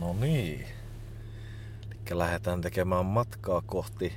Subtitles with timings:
[0.00, 0.66] No niin.
[2.06, 4.12] Eli lähdetään tekemään matkaa kohti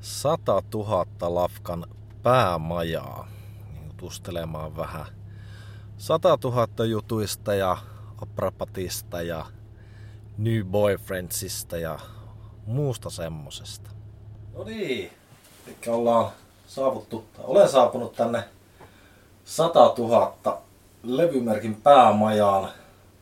[0.00, 1.86] 100 000 lafkan
[2.22, 3.28] päämajaa.
[4.02, 5.06] Jutustelemaan vähän
[5.98, 7.78] 100 000 jutuista ja
[8.22, 9.46] aprapatista ja
[10.38, 11.98] new boyfriendsista ja
[12.66, 13.90] muusta semmosesta.
[14.54, 15.12] No niin.
[15.66, 16.32] Eli ollaan
[16.66, 18.44] saavuttu, tai olen saapunut tänne
[19.44, 20.62] 100 000
[21.02, 22.68] levymerkin päämajaan.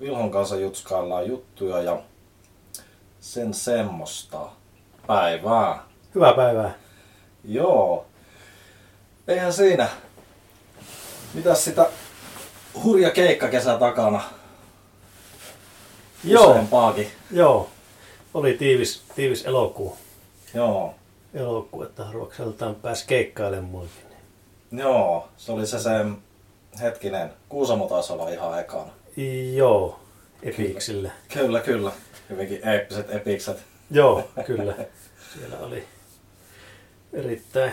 [0.01, 2.03] Vilhon kanssa jutskaillaan juttuja ja
[3.21, 4.49] sen semmoista.
[5.07, 5.83] Päivää.
[6.15, 6.75] Hyvää päivää.
[7.45, 8.07] Joo.
[9.29, 9.89] Eihän siinä.
[11.35, 11.91] Mitäs sitä
[12.85, 14.23] hurja keikka kesä takana?
[16.25, 17.11] Joo, Useampaakin.
[17.31, 17.69] joo.
[18.35, 19.97] Oli tiivis, tiivis elokuu.
[20.55, 20.95] Joo.
[21.35, 24.05] Elokuu, että Ruokseltaan pääsi keikkailemuinkin.
[24.73, 25.29] Joo.
[25.37, 25.91] Se oli se se
[26.81, 27.33] hetkinen.
[27.49, 28.91] Kuusamo taisi olla ihan ekana.
[29.55, 30.01] Joo,
[30.43, 31.11] Epiksillä.
[31.33, 31.93] Kyllä, kyllä.
[32.31, 33.59] Hyvinkin eeppiset epikset.
[33.91, 34.75] Joo, kyllä.
[35.35, 35.85] Siellä oli
[37.13, 37.73] erittäin...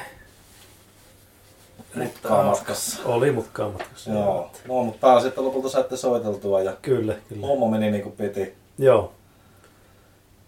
[1.96, 3.00] Mutkaa matkassa.
[3.06, 4.12] Oli mutkaa matkassa.
[4.12, 4.52] Joo.
[4.68, 7.48] No, mutta pääsi, että lopulta saitte soiteltua ja Kyllä, kyllä.
[7.48, 8.54] homma meni niin kuin piti.
[8.78, 9.12] Joo,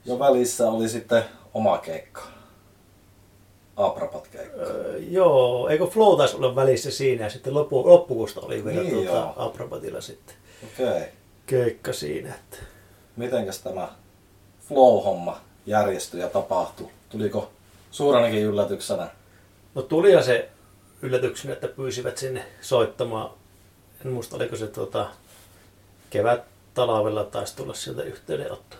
[0.05, 2.21] Jo välissä oli sitten oma keikka.
[3.77, 4.61] Aprapat keikka.
[4.61, 8.93] Öö, joo, eikö Flow taisi olla välissä siinä ja sitten loppu, loppukuusta oli vielä Niin,
[8.93, 10.01] tuota, joo.
[10.01, 10.35] Sitten
[10.73, 10.87] Okei.
[10.87, 11.07] Okay.
[11.45, 12.29] keikka siinä.
[12.35, 12.57] Että.
[13.15, 13.87] Mitenkäs tämä
[14.67, 16.87] flow-homma järjestyi ja tapahtui?
[17.09, 17.49] Tuliko
[17.91, 19.09] suuranakin yllätyksenä?
[19.75, 20.49] No tuli se
[21.01, 23.29] yllätyksenä, että pyysivät sinne soittamaan.
[24.05, 25.09] En muista, oliko se tuota,
[26.09, 28.75] kevät talvella taisi tulla sieltä yhteydenotto.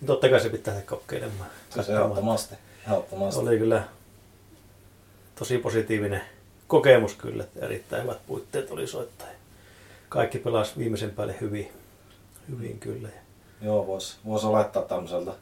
[0.00, 1.50] Niin totta kai se pitää kokeilemaan.
[1.76, 2.02] Katsomaan.
[2.02, 2.54] ehdottomasti.
[2.86, 3.40] Ehdottomasti.
[3.40, 3.82] Oli kyllä
[5.34, 6.22] tosi positiivinen
[6.66, 9.28] kokemus kyllä, että erittäin hyvät puitteet oli soittaa.
[10.08, 11.72] Kaikki pelasi viimeisen päälle hyvin,
[12.50, 13.08] hyvin kyllä.
[13.62, 15.32] Joo, voisi vois olettaa tämmöiseltä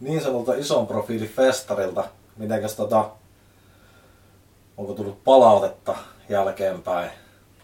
[0.00, 2.04] niin sanotulta ison profiilifestarilta.
[2.36, 3.10] Mitenkäs tota,
[4.80, 5.96] onko tullut palautetta
[6.28, 7.10] jälkeenpäin?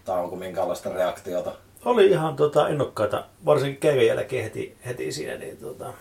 [0.05, 1.53] Tai onko minkäänlaista reaktiota?
[1.85, 5.93] Oli ihan tota, innokkaita, varsinkin keikan jälkeen heti, heti siinä, niin tota,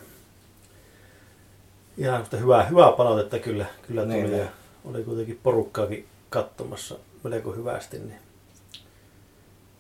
[1.98, 4.14] ihan hyvää, hyvää palautetta kyllä, kyllä tuli.
[4.14, 4.50] Niin, ja niin.
[4.86, 8.20] oli kuitenkin porukkaakin katsomassa melko hyvästi, niin,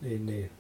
[0.02, 0.52] niin, niin.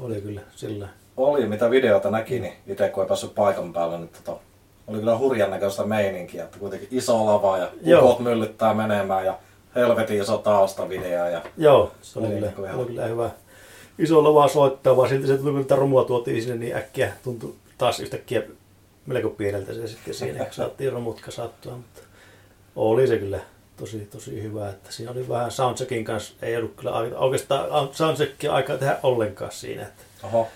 [0.00, 0.88] oli kyllä sillä.
[1.16, 4.40] Oli, mitä videota näki, niin itse kun ei päässyt paikan päälle, niin tota,
[4.86, 9.38] oli kyllä hurjan näköistä meininkiä, että kuitenkin iso lava ja ukot myllyttää menemään ja
[9.74, 13.30] helvetin iso taustavideo ja Joo, se oli, kyllä, niinku ihan- oli kyllä hyvä.
[13.98, 18.00] Iso lava soittaa, vaan silti se tuli, kun rumua tuotiin sinne, niin äkkiä tuntui taas
[18.00, 18.42] yhtäkkiä
[19.06, 21.72] melko pieneltä se sitten siinä, kun saatiin rumut kasattua.
[21.72, 22.00] Mutta
[22.76, 23.40] oli se kyllä
[23.76, 28.52] tosi, tosi hyvä, että siinä oli vähän soundcheckin kanssa, ei ollut kyllä aika- oikeastaan soundcheckia
[28.52, 30.48] aikaa tehdä ollenkaan siinä, että oho,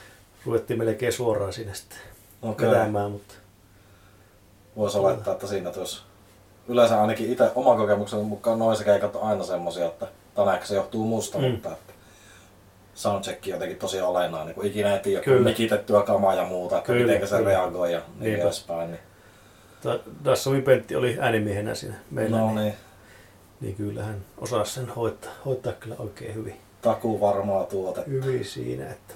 [0.46, 1.98] ruvettiin melkein suoraan siinä sitten
[2.42, 2.70] okay.
[2.70, 3.34] vetämään, mutta
[4.76, 6.02] Voisi olettaa, että siinä jos
[6.68, 10.74] yleensä ainakin itse oman kokemuksen mukaan noissa keikat on aina semmosia, että tänä ehkä se
[10.74, 11.44] johtuu musta, Mm.
[11.44, 11.92] mutta että
[12.94, 15.36] soundcheck on jotenkin tosi olennainen, kun ikinä ei tiedä, Kyllä.
[15.36, 17.50] kun mikitettyä kamaa ja muuta, että Kyllä, miten se kyllä.
[17.50, 18.42] reagoi ja niin Niinpä.
[18.44, 18.90] edespäin.
[18.90, 19.00] Niin.
[20.24, 22.74] Dassomin Pentti oli äänimiehenä siinä meillä, No niin, niin,
[23.60, 26.56] niin kyllä hän osasi sen hoitaa, hoitaa kyllä oikein hyvin.
[26.82, 28.10] takuu varmaa tuotetta.
[28.10, 29.14] hyvin siinä, että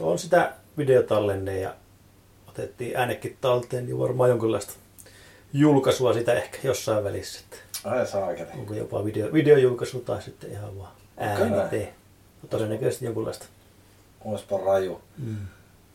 [0.00, 1.74] on sitä videotallenne ja
[2.48, 4.72] otettiin äänekin talteen, niin varmaan jonkinlaista
[5.52, 7.40] julkaisua sitä ehkä jossain välissä.
[7.84, 8.48] Ai saakeli.
[8.58, 11.94] onko jopa video, videojulkaisu tai sitten ihan vaan ääni tee.
[12.42, 13.46] No, todennäköisesti jonkunlaista.
[14.24, 15.00] Oispa raju.
[15.18, 15.36] Mm.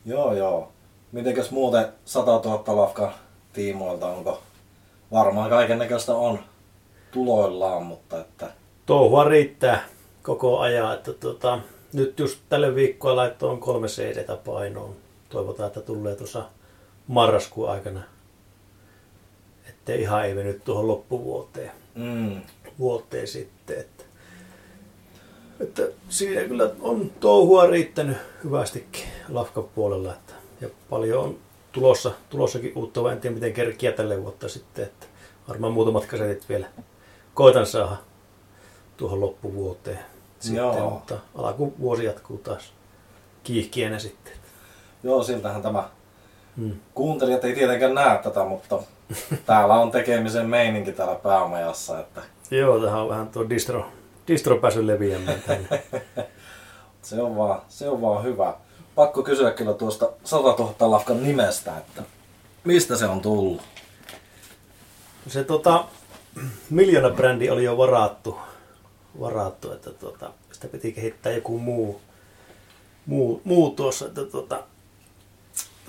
[0.04, 0.72] Joo, joo.
[1.12, 3.12] Mitenkäs muuten 100 000 lafkan
[3.52, 4.42] tiimoilta, onko
[5.12, 6.38] varmaan kaiken näköistä on
[7.12, 8.50] tuloillaan, mutta että
[8.86, 9.84] Touhua riittää
[10.22, 11.58] koko ajan, että tota,
[11.92, 14.96] nyt just tälle viikkoa laittoon kolme CD painoon.
[15.28, 16.44] Toivotaan, että tulee tuossa
[17.06, 18.00] marraskuun aikana.
[19.84, 21.70] Ettei ihan ei venyt tuohon loppuvuoteen.
[21.94, 22.40] mm,
[22.78, 23.80] vuoteen sitten.
[23.80, 24.04] Että,
[25.60, 30.12] että siinä kyllä on touhua riittänyt hyvästikin Lafkan puolella.
[30.12, 31.38] Että, ja paljon on
[31.72, 34.84] tulossa, tulossakin uutta, vaan en tiedä miten kerkiä tälle vuotta sitten.
[34.84, 35.06] Että
[35.48, 36.66] varmaan muutamat kasetit vielä
[37.34, 37.96] koitan saada
[38.96, 39.98] tuohon loppuvuoteen.
[40.40, 40.90] Sitten, Joo.
[40.90, 42.72] mutta alkuvuosi jatkuu taas
[43.42, 44.32] kiihkienä sitten.
[45.02, 45.88] joo, siltähän tämä
[46.56, 46.72] Mm.
[46.94, 48.82] Kuuntelijat ei tietenkään näe tätä, mutta
[49.46, 53.86] täällä on tekemisen meininki täällä päämajassa, että Joo, tähän on vähän tuo distro
[54.28, 55.82] distro päässyt leviämään tänne.
[57.02, 58.54] Se on vaan, se on vaan hyvä.
[58.94, 62.02] Pakko kysyä kyllä tuosta 100 000 lafkan nimestä, että
[62.64, 63.62] mistä se on tullut?
[65.28, 65.84] Se tota,
[66.70, 68.38] miljoona brändi oli jo varattu,
[69.20, 72.00] varattu että tota, sitä piti kehittää joku muu,
[73.06, 74.62] muu, muu tuossa, että tota,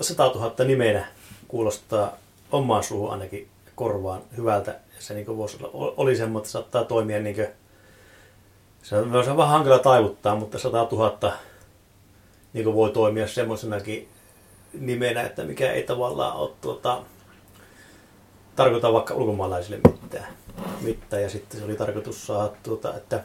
[0.01, 1.07] 100 000 nimenä
[1.47, 2.17] kuulostaa
[2.51, 4.79] omaan suuhun ainakin korvaan hyvältä.
[4.99, 7.47] Se niin voisi olla, oli semmoinen, että saattaa toimia niin kuin,
[8.83, 11.33] se on, se on vähän hankala taivuttaa, mutta 100 000
[12.53, 14.09] niin voi toimia semmoisenakin
[14.73, 17.01] nimenä, että mikä ei tavallaan ole tuota,
[18.55, 20.27] tarkoita vaikka ulkomaalaisille mitään.
[20.81, 21.23] mitään.
[21.23, 23.23] Ja sitten se oli tarkoitus saada, tuota, että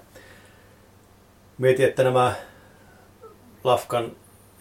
[1.58, 2.34] mietin, että nämä
[3.64, 4.12] Lafkan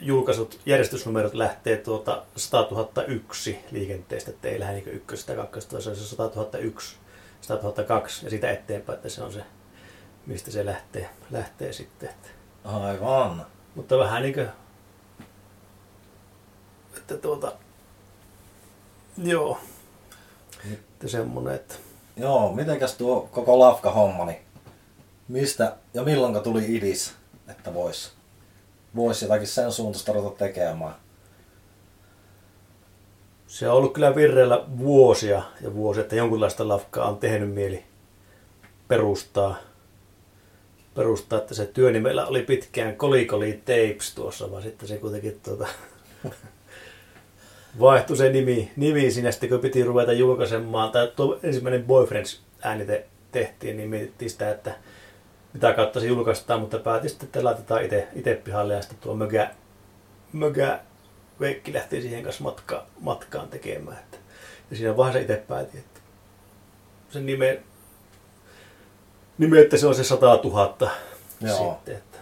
[0.01, 2.68] julkaisut järjestysnumerot lähtee tuota 100
[3.07, 6.96] 001 liikenteestä, että ei lähde niin ykkösestä kakkosta, se on se 100 001,
[7.42, 9.44] 100 002 ja siitä eteenpäin, että se on se,
[10.25, 12.10] mistä se lähtee, lähtee sitten.
[12.10, 12.30] Että.
[12.63, 13.46] Aivan.
[13.75, 14.50] Mutta vähän niin kuin,
[16.98, 17.52] että tuota,
[19.18, 19.60] joo,
[20.74, 21.75] että semmonen, että...
[22.18, 24.40] Joo, mitenkäs tuo koko lafka-homma, niin
[25.28, 27.13] mistä ja milloin tuli idis,
[27.48, 28.13] että vois,
[28.95, 30.95] vois jotakin sen suuntaista ruveta tekemään?
[33.47, 37.83] Se on ollut kyllä virreillä vuosia ja vuosia, että jonkunlaista lafkaa on tehnyt mieli
[38.88, 39.56] perustaa.
[40.95, 45.68] Perustaa, että se työnimellä oli pitkään Kolikoli Tapes tuossa, vaan sitten se kuitenkin tuota,
[47.80, 53.06] vaihtui se nimi, nimi sinne sitten, kun piti ruveta julkaisemaan, tai tuo ensimmäinen Boyfriends äänite
[53.31, 54.75] tehtiin, niin mietittiin sitä, että
[55.54, 59.51] mitä kautta se julkaistaan, mutta päätin sitten, että laitetaan itse, pihalle ja sitten tuo mögä,
[60.34, 60.80] mögä
[61.40, 63.98] Veikki lähti siihen kanssa matka, matkaan tekemään.
[63.98, 64.18] Että,
[64.72, 66.00] ja siinä vaiheessa itse päätin, että
[67.10, 67.60] sen nime,
[69.38, 70.92] nime, että se on se 100 000
[71.42, 71.74] Joo.
[71.74, 72.18] sitten, että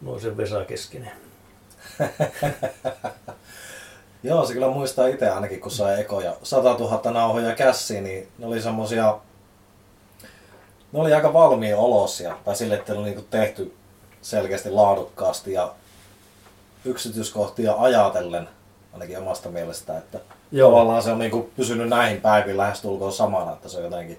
[0.00, 1.12] no se Vesa Keskinen.
[4.22, 8.46] Joo, se kyllä muistaa itse ainakin, kun sai ekoja 100 000 nauhoja käsiin, niin ne
[8.46, 9.18] oli semmosia,
[10.92, 13.74] ne oli aika valmiin olosia, tai sille, että ne oli niinku tehty
[14.22, 15.74] selkeästi laadukkaasti ja
[16.84, 18.48] yksityiskohtia ajatellen,
[18.92, 20.20] ainakin omasta mielestä, että
[20.52, 20.70] Joo.
[20.70, 24.18] tavallaan se on niinku pysynyt näihin päiviin lähestulkoon samana, että se on jotenkin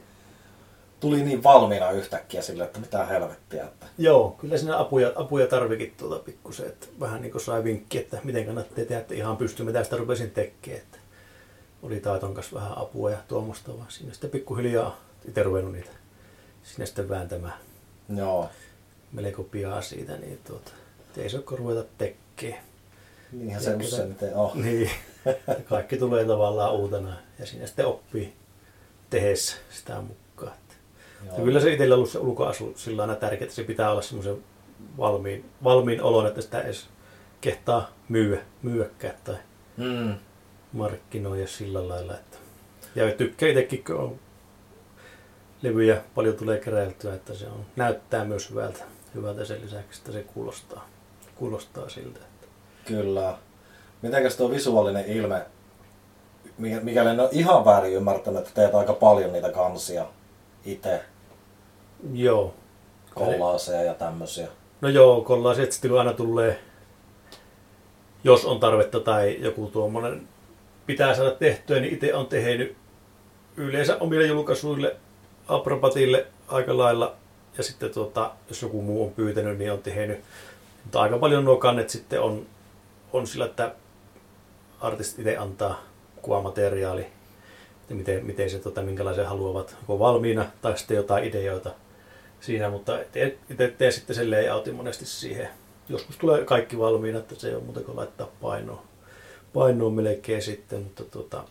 [1.00, 3.64] tuli niin valmiina yhtäkkiä sille, että mitä helvettiä.
[3.64, 3.86] Että...
[3.98, 8.18] Joo, kyllä siinä apuja, apuja tarvikin tuota pikkusen, että vähän niin kuin sai vinkki, että
[8.24, 10.82] miten kannattaa tehdä, että ihan pystymme tästä rupesin tekemään.
[10.82, 10.98] Että
[11.84, 14.98] oli taiton kanssa vähän apua ja tuommoista, vaan siinä sitten pikkuhiljaa
[15.28, 16.01] itse ruvennut niitä
[16.64, 17.60] sinne sitten vääntämään.
[18.16, 18.50] Joo.
[19.12, 20.72] Melko pian siitä, niin tuota,
[21.18, 22.64] ei se ole ruveta tekemään.
[23.32, 24.62] Niinhän se useimmiten on.
[24.62, 24.92] Niin,
[25.70, 28.34] kaikki tulee tavallaan uutena ja siinä sitten oppii
[29.10, 30.54] tehdessä sitä mukaan.
[31.26, 34.44] Ja kyllä se itsellä ollut se ulkoasu sillä lailla tärkeää, että se pitää olla semmoisen
[34.98, 36.90] valmiin, valmiin olon, että sitä edes
[37.42, 39.36] kehtaa myyä, myyäkään tai
[39.78, 40.16] mm.
[40.74, 42.14] markkinoida sillä lailla.
[42.14, 42.38] Että.
[42.96, 44.20] Ja tykkää itsekin, kun on
[45.62, 48.84] levyjä paljon tulee keräiltyä, että se on, näyttää myös hyvältä,
[49.16, 50.90] hyvältä sen lisäksi, että se kuulostaa,
[51.36, 52.20] kuulostaa siltä.
[52.20, 52.48] Että.
[52.86, 53.38] Kyllä.
[54.02, 55.46] Mitenkäs tuo visuaalinen ilme,
[56.58, 60.06] mikäli en ole ihan väärin ymmärtänyt, että teet aika paljon niitä kansia
[60.66, 61.02] itse?
[62.14, 62.54] Joo.
[63.14, 64.48] Kollaaseja ja tämmöisiä.
[64.82, 66.60] No joo, kollaaseja sitten aina tulee,
[68.24, 70.28] jos on tarvetta tai joku tuommoinen
[70.86, 72.76] pitää saada tehtyä, niin itse on tehnyt
[73.58, 74.96] yleensä omille julkaisuille,
[75.52, 77.16] Aprobatille aika lailla.
[77.58, 80.20] Ja sitten tuota, jos joku muu on pyytänyt, niin on tehnyt.
[80.84, 82.46] Mutta aika paljon nuo kannet sitten on,
[83.14, 83.76] on sillä, että
[84.82, 85.84] artistit itse antaa
[86.22, 87.02] kuvamateriaali,
[87.82, 91.72] että miten, miten se, tota, minkälaisen haluavat, joko valmiina tai sitten jotain ideoita
[92.40, 93.00] siinä, mutta
[93.50, 95.50] itse tee sitten sen layoutin monesti siihen.
[95.90, 98.84] Joskus tulee kaikki valmiina, että se ei ole muuta kuin laittaa painoa,
[99.54, 101.44] painoa melkein sitten, mutta tota,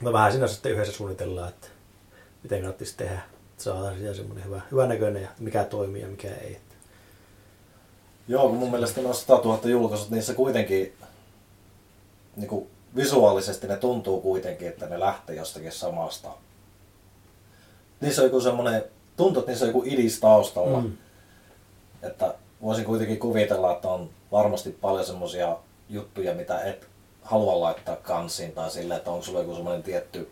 [0.00, 1.68] no vähän siinä sitten yhdessä suunnitellaan, että
[2.44, 3.14] miten kannattaisi tehdä,
[3.50, 6.60] että saadaan siellä semmoinen hyvä, hyvä näköinen ja mikä toimii ja mikä ei.
[8.28, 10.92] Joo, mun mielestä noin 100 000 julkaisut, niissä kuitenkin
[12.36, 16.30] niin kuin visuaalisesti ne tuntuu kuitenkin, että ne lähtee jostakin samasta.
[18.00, 18.84] Niissä on joku semmoinen
[19.16, 20.80] tuntuu, että niissä on joku idis taustalla.
[20.80, 20.92] Mm.
[22.02, 25.56] Että voisin kuitenkin kuvitella, että on varmasti paljon semmoisia
[25.88, 26.86] juttuja, mitä et
[27.22, 30.30] halua laittaa kansiin tai sille, että onko sulla joku semmoinen tietty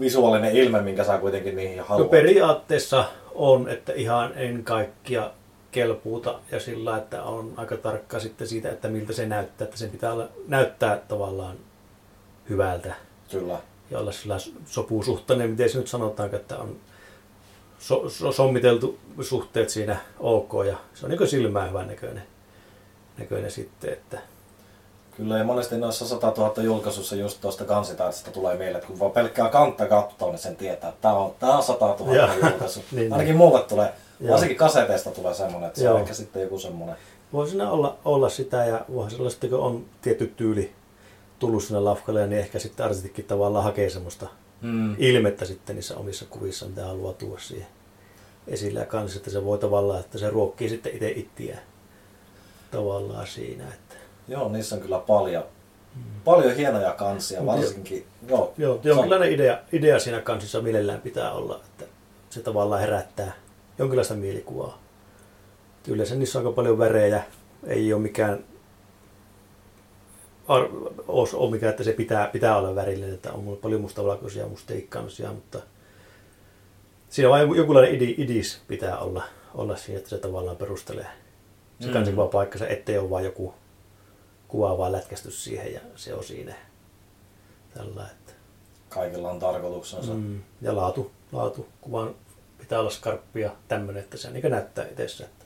[0.00, 2.06] visuaalinen ilme, minkä sä kuitenkin niihin haluat?
[2.06, 5.30] No periaatteessa on, että ihan en kaikkia
[5.72, 9.90] kelpuuta ja sillä, että on aika tarkka sitten siitä, että miltä se näyttää, että sen
[9.90, 11.56] pitää olla, näyttää tavallaan
[12.48, 12.94] hyvältä.
[13.30, 13.58] Kyllä.
[13.90, 14.36] Ja olla sillä
[14.66, 16.76] sopusuhtainen, miten se nyt sanotaan, että on
[17.78, 22.22] so, so, sommiteltu suhteet siinä ok ja se on niin silmään hyvän näköinen,
[23.18, 24.18] näköinen sitten, että
[25.16, 29.10] Kyllä ja monesti noissa 100 000 julkaisussa just tuosta kansitaiteesta tulee mieleen, että kun vaan
[29.12, 32.28] pelkkää kantta katsoo, niin sen tietää, että tämä on, tämä on 100 000 Joo.
[32.42, 32.80] julkaisu.
[32.92, 34.30] Niin, Ainakin mulle tulee, Joo.
[34.32, 35.94] varsinkin kaseteista tulee semmoinen, että se Joo.
[35.94, 36.96] on ehkä sitten joku semmoinen.
[37.32, 40.72] voi siinä olla, olla sitä ja voihan sellaista, kun on tietty tyyli
[41.38, 44.26] tullut sinne lafkalle, niin ehkä sitten artistikin tavallaan hakee semmoista
[44.60, 44.96] Mm.
[44.98, 47.66] ilmettä sitten niissä omissa kuvissa, mitä haluaa tuoda siihen
[48.48, 51.62] esille ja kanssa, että se voi tavallaan, että se ruokkii sitten itse ittiään
[52.70, 53.64] tavallaan siinä.
[53.64, 53.94] Että.
[54.28, 55.44] Joo, niissä on kyllä paljon,
[56.24, 58.06] paljon hienoja kansia, varsinkin.
[58.28, 61.84] Joo, Joo, on- jonkinlainen idea, idea siinä kansissa mielellään pitää olla, että
[62.30, 63.32] se tavallaan herättää
[63.78, 64.78] jonkinlaista mielikuvaa.
[65.88, 67.22] Yleensä niissä on aika paljon värejä,
[67.66, 68.44] ei ole mikään
[70.48, 70.68] ar-
[71.08, 74.48] os, ole mikään, että se pitää, pitää olla värillinen, että on mulla paljon mustavalkoisia ja
[74.48, 75.58] musteikansia, mutta
[77.08, 79.22] siinä on vain jonkunlainen idi, idis pitää olla,
[79.54, 81.06] olla siinä, että se tavallaan perustelee
[81.80, 81.92] se Mm.
[81.92, 83.54] kansikuva paikkansa, ettei ole vain joku
[84.54, 86.54] kuvaava lätkästys siihen ja se on siinä.
[87.74, 88.32] Tällä, että.
[88.88, 90.14] kaikilla on tarkoituksensa.
[90.14, 90.42] Mm.
[90.62, 92.14] Ja laatu, laatu, kuvan
[92.58, 95.24] pitää olla skarppia tämmöinen, että se niin näyttää itsessä.
[95.24, 95.44] Että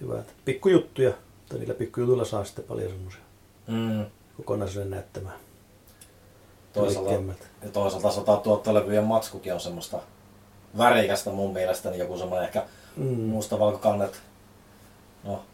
[0.00, 1.12] hyvä, että pikkujuttuja,
[1.48, 3.20] tai niillä pikkujutuilla saa sitten paljon semmoisia
[3.66, 4.06] Mm.
[4.36, 5.38] kokonaisuuden näyttämään.
[6.72, 7.12] Toisaalta,
[7.62, 9.98] ja toisaalta 100 000 levyjen matskukin on semmoista
[10.78, 12.64] värikästä mun mielestä, niin joku semmoinen ehkä
[12.96, 13.04] Mm.
[13.20, 14.20] mustavalkokannet.
[15.24, 15.44] No,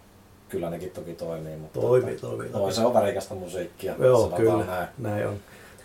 [0.53, 2.75] kyllä nekin toki toimii, mutta Toimii, että toimii, Toi toimii.
[2.75, 4.89] se on värikästä musiikkia, Joo, kyllä, näin.
[4.99, 5.37] näin on.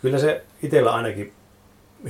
[0.02, 1.32] Kyllä se itsellä ainakin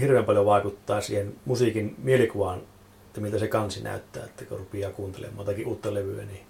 [0.01, 2.61] hirveän paljon vaikuttaa siihen musiikin mielikuvaan,
[3.07, 6.41] että miltä se kansi näyttää, että kun rupeaa kuuntelemaan jotakin uutta levyä, niin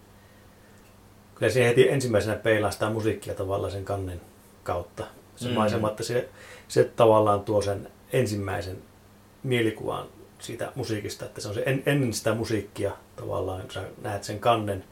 [1.34, 4.20] kyllä siihen heti ensimmäisenä peilaa sitä musiikkia tavallaan sen kannen
[4.64, 5.04] kautta.
[5.36, 5.54] Se Mm.
[5.54, 6.28] maisema, että se,
[6.68, 8.78] se tavallaan tuo sen ensimmäisen
[9.42, 10.06] mielikuvan
[10.38, 14.84] siitä musiikista, että se on se en, ennen sitä musiikkia tavallaan, sä näet sen kannen,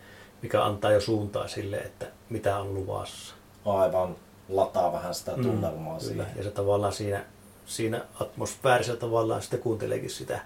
[0.43, 3.35] mikä antaa jo suuntaa sille, että mitä on luvassa.
[3.65, 4.17] Aivan
[4.49, 6.09] lataa vähän sitä Mm, tunnelmaa Kyllä.
[6.09, 6.27] siihen.
[6.37, 7.25] Ja se tavallaan siinä,
[7.67, 10.41] siinä atmosfäärissä tavallaan sitten kuunteleekin sitä,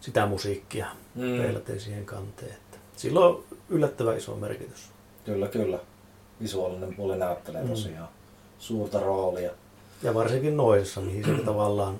[0.00, 1.22] sitä musiikkia Mm.
[1.24, 1.42] mm.
[1.42, 2.52] peilaten siihen kanteen.
[2.52, 4.90] Että sillä on yllättävän iso merkitys.
[5.24, 5.78] Kyllä, kyllä.
[6.42, 7.68] Visuaalinen puoli näyttelee Mm.
[7.68, 8.08] tosiaan
[8.58, 9.50] suurta roolia.
[10.02, 11.98] Ja varsinkin noisessa, mihin se tavallaan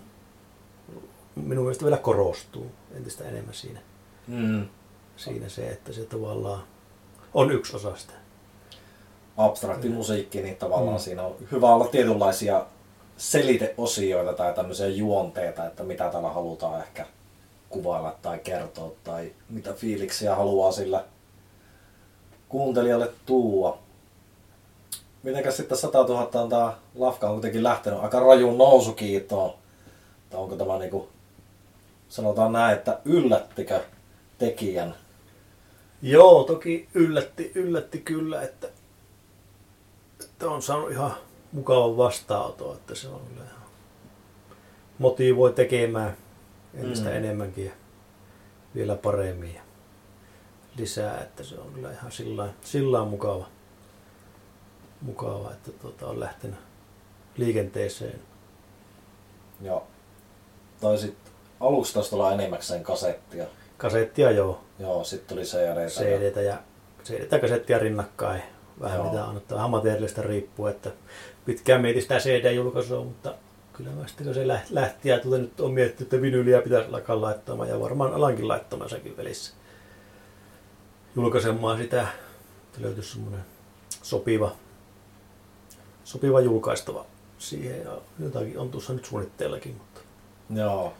[1.36, 3.80] minun mielestä vielä korostuu entistä enemmän siinä,
[4.28, 4.68] Mm.
[5.16, 6.62] Siinä se, että se tavallaan
[7.34, 8.12] on yksi osa sitä.
[9.36, 11.00] Abstrakti musiikki, niin tavallaan Mm.
[11.00, 12.66] siinä on hyvä olla tietynlaisia
[13.16, 17.06] seliteosioita tai tämmöisiä juonteita, että mitä täällä halutaan ehkä
[17.68, 21.04] kuvailla tai kertoa tai mitä fiiliksiä haluaa sillä
[22.48, 23.78] kuuntelijalle tuua.
[25.22, 29.54] Mitenkäs sitten 100 000 on tää lafka on kuitenkin lähtenyt aika rajun nousukiitoon.
[30.30, 31.08] Tai onko tämä niinku,
[32.08, 33.80] sanotaan näin, että yllättikö
[34.38, 34.94] tekijän?
[36.06, 38.68] Joo, toki yllätti, yllätti kyllä, että,
[40.24, 41.14] että on saanut ihan
[41.52, 43.62] mukavan vastaanoton, että se on kyllä ihan
[44.98, 46.16] motivoi tekemään
[46.74, 47.10] entistä Mm.
[47.10, 47.16] mm.
[47.16, 47.72] enemmänkin ja
[48.74, 49.62] vielä paremmin ja
[50.76, 53.46] lisää, että se on kyllä ihan sillä sillä mukava,
[55.02, 56.58] mukava, että tuota, on lähtenyt
[57.36, 58.20] liikenteeseen.
[59.60, 59.82] Ja
[60.80, 61.32] tai sitten
[62.10, 63.46] tulla enimmäkseen kasettia.
[63.78, 65.88] Kasettia joo, Joo, sitten tuli CD.
[65.88, 66.56] CD-tä ja
[67.04, 68.42] CD-tä kasettia rinnakkain.
[68.80, 69.10] Vähän Joo.
[69.10, 70.90] mitä annettaa vähän materiaalista riippuu, että
[71.44, 73.34] pitkään mietin sitä CD-julkaisua, mutta
[73.72, 77.20] kyllä mä sitten kun se lähti, ja tuota nyt on mietitty, että vinyliä pitäisi alkaa
[77.20, 79.54] laittamaan ja varmaan alankin laittamaan sekin välissä.
[81.16, 82.06] Julkaisemaan sitä,
[82.66, 83.44] että löytyisi semmoinen
[84.02, 84.52] sopiva,
[86.04, 87.06] sopiva julkaistava
[87.38, 90.00] siihen ja jotakin on tuossa nyt suunnitteellakin, mutta
[90.54, 90.92] Joo.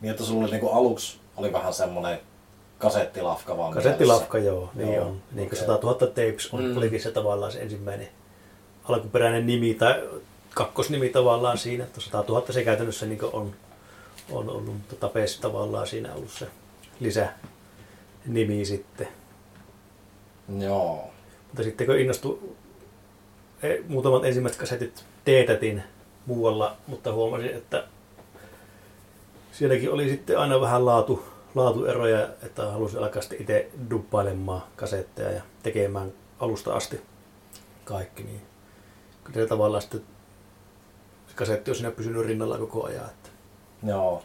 [0.00, 2.20] Niin, että sulla oli niinku aluksi oli vähän semmoinen
[2.82, 5.22] kasettilafka vaan Kasettilafka, joo, niin Joo, on.
[5.32, 5.66] Niin kuin okei.
[5.66, 6.76] 100 000 tapes on, Mm.
[6.76, 8.08] olikin se tavallaan se ensimmäinen
[8.84, 10.02] alkuperäinen nimi tai
[10.54, 13.52] kakkosnimi tavallaan siinä, että 100 000 se käytännössä niin on,
[14.30, 16.46] on ollut, mutta tapes tavallaan siinä ollut se
[17.00, 17.28] lisä
[18.26, 19.08] nimi sitten.
[20.58, 21.10] Joo.
[21.48, 22.38] Mutta sitten kun innostui
[23.62, 25.82] e, muutamat ensimmäiset kasetit teetätin
[26.26, 27.84] muualla, mutta huomasin, että
[29.52, 31.24] sielläkin oli sitten aina vähän laatu,
[31.54, 37.00] laatueroja, että halusin alkaa sitten itse duppailemaan kasetteja ja tekemään alusta asti
[37.84, 38.22] kaikki.
[38.22, 38.42] Niin
[39.24, 40.02] kyllä se tavallaan sitten
[41.28, 43.06] se kasetti on siinä pysynyt rinnalla koko ajan.
[43.06, 43.28] Että,
[43.86, 44.22] Joo.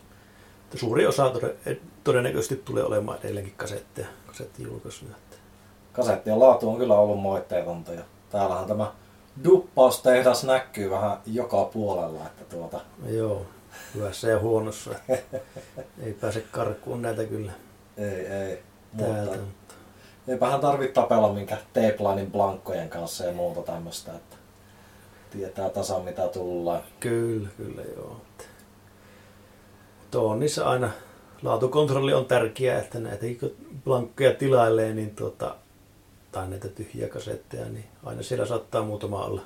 [0.66, 5.12] että suuri osa tode- todennäköisesti tulee olemaan edelleenkin kasetteja, kasettijulkaisuja.
[5.94, 8.92] Kasettien laatu on kyllä ollut moitteetonta ja täällähän tämä
[9.44, 12.80] duppaustehdas näkyy vähän joka puolella, että tuota,
[13.10, 13.46] joo,
[13.96, 14.92] hyvässä ja huonossa.
[16.04, 17.52] Ei pääse karkuun näitä kyllä
[17.98, 18.64] Ei, ei.
[18.98, 19.38] täältä.
[19.38, 19.74] Mutta
[20.28, 24.36] eipähän tarvitse tapella minkä T-planin blankkojen kanssa ja muuta tämmöistä, että
[25.32, 26.82] tietää tasan mitä tullaan.
[27.00, 28.22] Kyllä, kyllä joo.
[30.00, 30.92] Mutta on niissä aina,
[31.42, 35.56] laatukontrolli on tärkeää, että näitä kun blankkoja tilailee, niin tuota,
[36.32, 39.42] tai näitä tyhjiä kasetteja, niin aina siellä saattaa muutama olla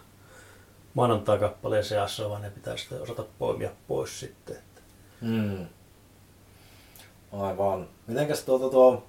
[0.94, 4.56] maanantai-kappaleen seassa, vaan ne pitää sitten osata poimia pois sitten.
[4.56, 4.72] Että
[5.22, 5.66] Mm.
[7.32, 7.88] Aivan.
[8.08, 9.04] Mitenkäs tuota tuo,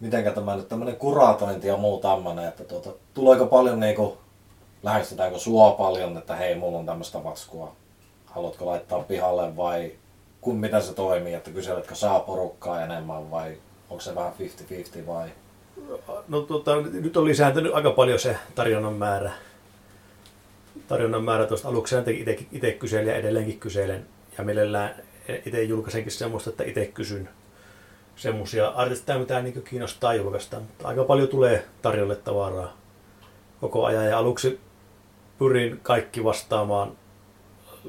[0.00, 4.18] mitenkä tämä nyt tämmöinen kuratointi ja muu tämmöinen, että tuota, tuleeko paljon niinku,
[4.82, 7.76] lähestytäänkö sua paljon, että hei, mulla on tämmöistä matskua,
[8.26, 9.92] haluatko laittaa pihalle vai
[10.40, 13.56] kun miten se toimii, että kyseletkö saa porukkaa enemmän vai
[13.90, 14.32] onko se vähän
[15.02, 15.28] 50-50 vai?
[16.28, 19.32] No tota, nyt on lisääntynyt aika paljon se tarjonnan määrä.
[20.88, 21.96] Tarjonnan määrä tuosta aluksi
[22.52, 24.06] itse kyselin ja edelleenkin kyselen.
[24.38, 24.94] Ja mielellään
[25.46, 27.28] itse julkaisenkin semmoista, että itse kysyn
[28.16, 30.60] semmoisia artisteja, mitä niin kiinnostaa julkaista.
[30.60, 32.76] Mutta aika paljon tulee tarjolle tavaraa
[33.60, 34.06] koko ajan.
[34.06, 34.60] Ja aluksi
[35.38, 36.92] pyrin kaikki vastaamaan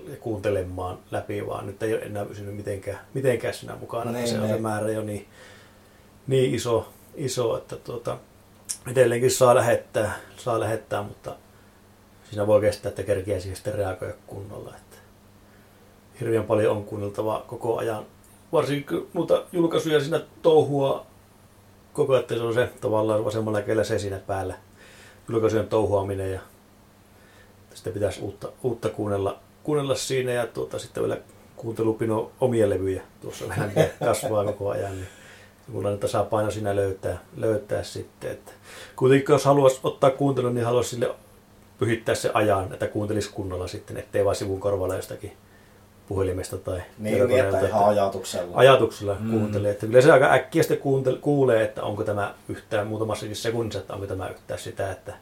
[0.10, 4.12] ja kuuntelemaan läpi, vaan nyt ei ole enää pysynyt mitenkään, mitenkään siinä mukana.
[4.12, 4.62] Niin, se on se niin.
[4.62, 5.28] määrä jo niin,
[6.28, 8.18] niin iso, iso, että tuota,
[8.92, 11.36] edelleenkin saa lähettää, saa lähettää, mutta
[12.30, 14.74] siinä voi kestää, että kerkeä siihen sitten reagoida kunnolla.
[14.76, 14.98] Että
[16.20, 18.06] hirveän paljon on kuunneltavaa koko ajan.
[18.52, 21.06] Varsinkin noita julkaisuja siinä touhua
[21.94, 24.56] koko ajan, että se on se tavallaan vasemmalla kädellä se siinä päällä.
[25.30, 26.40] Julkaisujen touhuaminen ja
[27.74, 31.18] sitten pitäisi uutta, uutta kuunnella, kuunnella siinä ja tuota, sitten vielä
[31.56, 33.72] kuuntelupino omia levyjä tuossa vähän
[34.06, 34.96] kasvaa koko ajan.
[34.96, 35.08] Niin
[35.68, 38.32] Mulla tasapaino siinä löytää, löytää sitten.
[38.32, 38.52] Että
[38.96, 41.16] kuitenkin jos haluaisi ottaa kuuntelun, niin haluaisi sille
[41.80, 45.38] pyhittää se ajan, että kuuntelisi kunnolla sitten, ettei vaan sivun korvalla jostakin
[46.08, 48.58] puhelimesta tai Niin, niin että ihan ajatuksella.
[48.58, 49.32] ajatuksella Mm.
[49.32, 49.72] kuuntelee.
[49.72, 53.94] Että kyllä se aika äkkiä sitten kuuntel- kuulee, että onko tämä yhtään muutamassakin sekunnissa, että
[53.94, 55.14] onko tämä yhtään sitä, että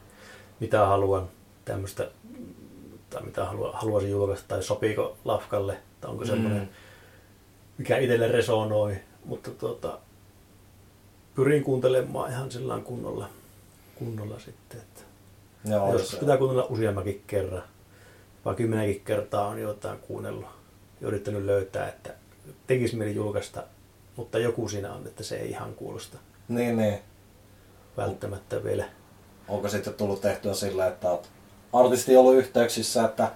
[0.60, 1.28] mitä haluan
[1.64, 2.10] tämmöistä,
[3.10, 6.68] tai mitä haluan, haluaisin julkaista, tai sopiiko lafkalle, tai onko semmoinen, Mm.
[7.78, 8.96] mikä itselle resonoi.
[9.24, 9.98] Mutta tuota,
[11.34, 13.28] pyrin kuuntelemaan ihan sillä kunnolla,
[13.94, 14.80] kunnolla sitten.
[14.80, 15.00] Että
[15.70, 17.62] Joo, Joskus se- pitää kuunnella useammakin kerran.
[18.44, 20.46] Vaan kymmenenkin kertaa on jotain kuunnellut
[21.00, 22.10] ja yrittänyt löytää, että
[22.66, 23.62] tekisi mieli julkaista,
[24.16, 26.98] mutta joku siinä on, että se ei ihan kuulosta Niin, niin.
[27.96, 28.84] välttämättä vielä.
[29.48, 31.28] Onko sitten tullut tehtyä sillä, että oot
[31.72, 33.30] artisti ollut yhteyksissä, että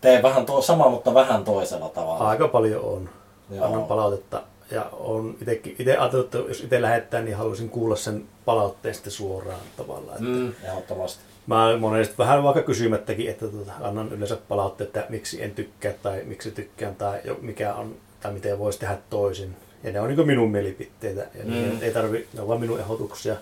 [0.00, 2.28] tee vähän tuo sama, mutta vähän toisella tavalla.
[2.28, 3.08] Aika paljon on.
[3.50, 3.64] Joo.
[3.66, 8.24] Annan palautetta ja on itekin, itse ajatellut, että jos itse lähettää, niin haluaisin kuulla sen
[8.44, 10.16] palautteen sitten suoraan tavallaan.
[10.18, 11.22] Että Mm, ehdottomasti.
[11.46, 16.22] Mä monesti vähän vaikka kysymättäkin, että tuota, annan yleensä palautteita, että miksi en tykkää tai
[16.24, 19.56] miksi tykkään tai mikä on, tai miten voisi tehdä toisin.
[19.82, 21.50] Ja ne on niin minun mielipiteitä ja Mm.
[21.52, 21.78] mm.
[21.80, 23.36] ei tarvi, ne on vain minun ehdotuksia.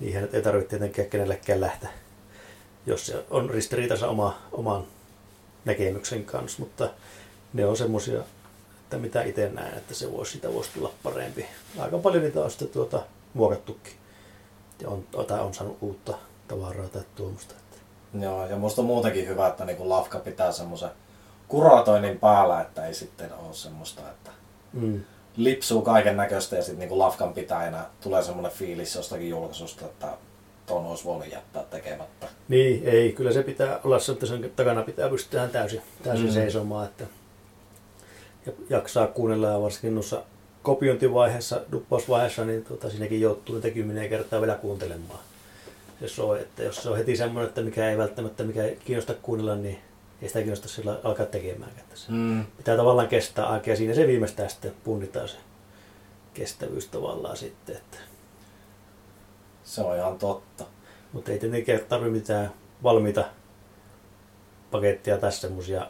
[0.00, 1.90] Niihin ei tarvitse tietenkään kenellekään lähteä,
[2.86, 4.84] jos se on ristiriitassa oma, oman
[5.64, 6.90] näkemyksen kanssa, mutta
[7.52, 8.20] ne on semmoisia,
[8.82, 11.46] että mitä itse näen, että se voisi, sitä voisi tulla parempi.
[11.78, 13.02] Aika paljon niitä on sitten tuota,
[13.34, 13.92] muokattukin
[14.82, 16.18] ja on, tai on saanut uutta
[16.50, 17.54] tavaraa tai tuommoista.
[18.20, 20.88] Joo, ja musta on muutenkin hyvä, että niinku lafka pitää semmoisen
[21.48, 24.30] kuratoinnin päällä, että ei sitten ole semmoista, että
[24.72, 25.00] Mm.
[25.36, 30.08] lipsuu kaiken näköistä ja sitten niinku lafkan pitäjänä tulee semmoinen fiilis jostakin julkaisusta, että
[30.66, 32.28] ton olisi voinut jättää tekemättä.
[32.48, 33.12] Niin, ei.
[33.12, 36.32] Kyllä se pitää olla se, että sen takana pitää pystyä täysin, täysin Mm.
[36.32, 36.86] seisomaan.
[36.86, 37.04] Että
[38.46, 40.22] ja jaksaa kuunnella ja varsinkin noissa
[40.62, 45.18] kopiointivaiheessa, duppausvaiheessa, niin tota, siinäkin joutuu niitä kymmenen kertaa vielä kuuntelemaan.
[46.00, 49.14] Se soi, että jos se on heti semmoinen, että mikä ei välttämättä mikä ei kiinnosta
[49.14, 49.78] kuunnella, niin
[50.22, 51.70] ei sitä kiinnosta sillä alkaa tekemään.
[51.78, 52.44] Että se Mm.
[52.56, 55.36] pitää tavallaan kestää aikaa ja siinä se viimeistään sitten punnitaan se
[56.34, 57.76] kestävyys tavallaan sitten.
[57.76, 57.96] Että
[59.64, 60.64] Se on ihan totta.
[61.12, 63.24] Mutta ei tietenkään tarvitse mitään valmiita
[64.70, 65.86] pakettia tai semmoisia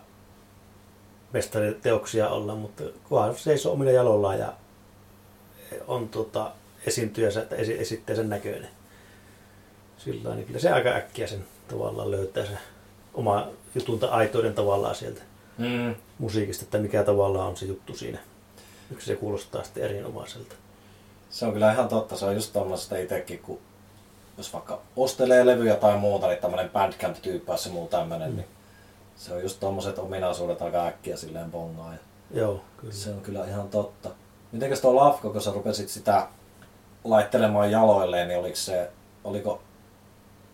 [1.32, 4.52] mestariteoksia olla, mutta kunhan seisoo omilla jaloillaan ja
[5.86, 6.52] on tota,
[6.86, 8.68] esiintyjänsä tai esi- esitteensä näköinen.
[10.04, 12.58] Sillä niin kyllä se aika äkkiä sen tavallaan löytää se
[13.14, 15.20] oma jutunta aitoiden tavallaan sieltä
[15.58, 15.94] Mm.
[16.18, 18.18] musiikista, että mikä tavallaan on se juttu siinä.
[18.92, 20.54] Yksi se kuulostaa sitten erinomaiselta.
[21.30, 22.16] Se on kyllä ihan totta.
[22.16, 23.58] Se on just tommosesta itekin, kun
[24.38, 28.36] jos vaikka ostelee levyjä tai muuta, niin tämmönen Bandcamp-tyyppäys ja muu tämmönen, Mm.
[28.36, 28.46] niin
[29.16, 31.92] se on just tommoset ominaisuudet aika äkkiä silleen bongaa.
[31.92, 31.98] Ja
[32.40, 32.92] Joo, kyllä.
[32.92, 34.10] se on kyllä ihan totta.
[34.52, 36.26] Mitenkäs tuo Lafko, kun sä rupesit sitä
[37.04, 38.90] laittelemaan jaloilleen, niin oliko se,
[39.24, 39.62] oliko,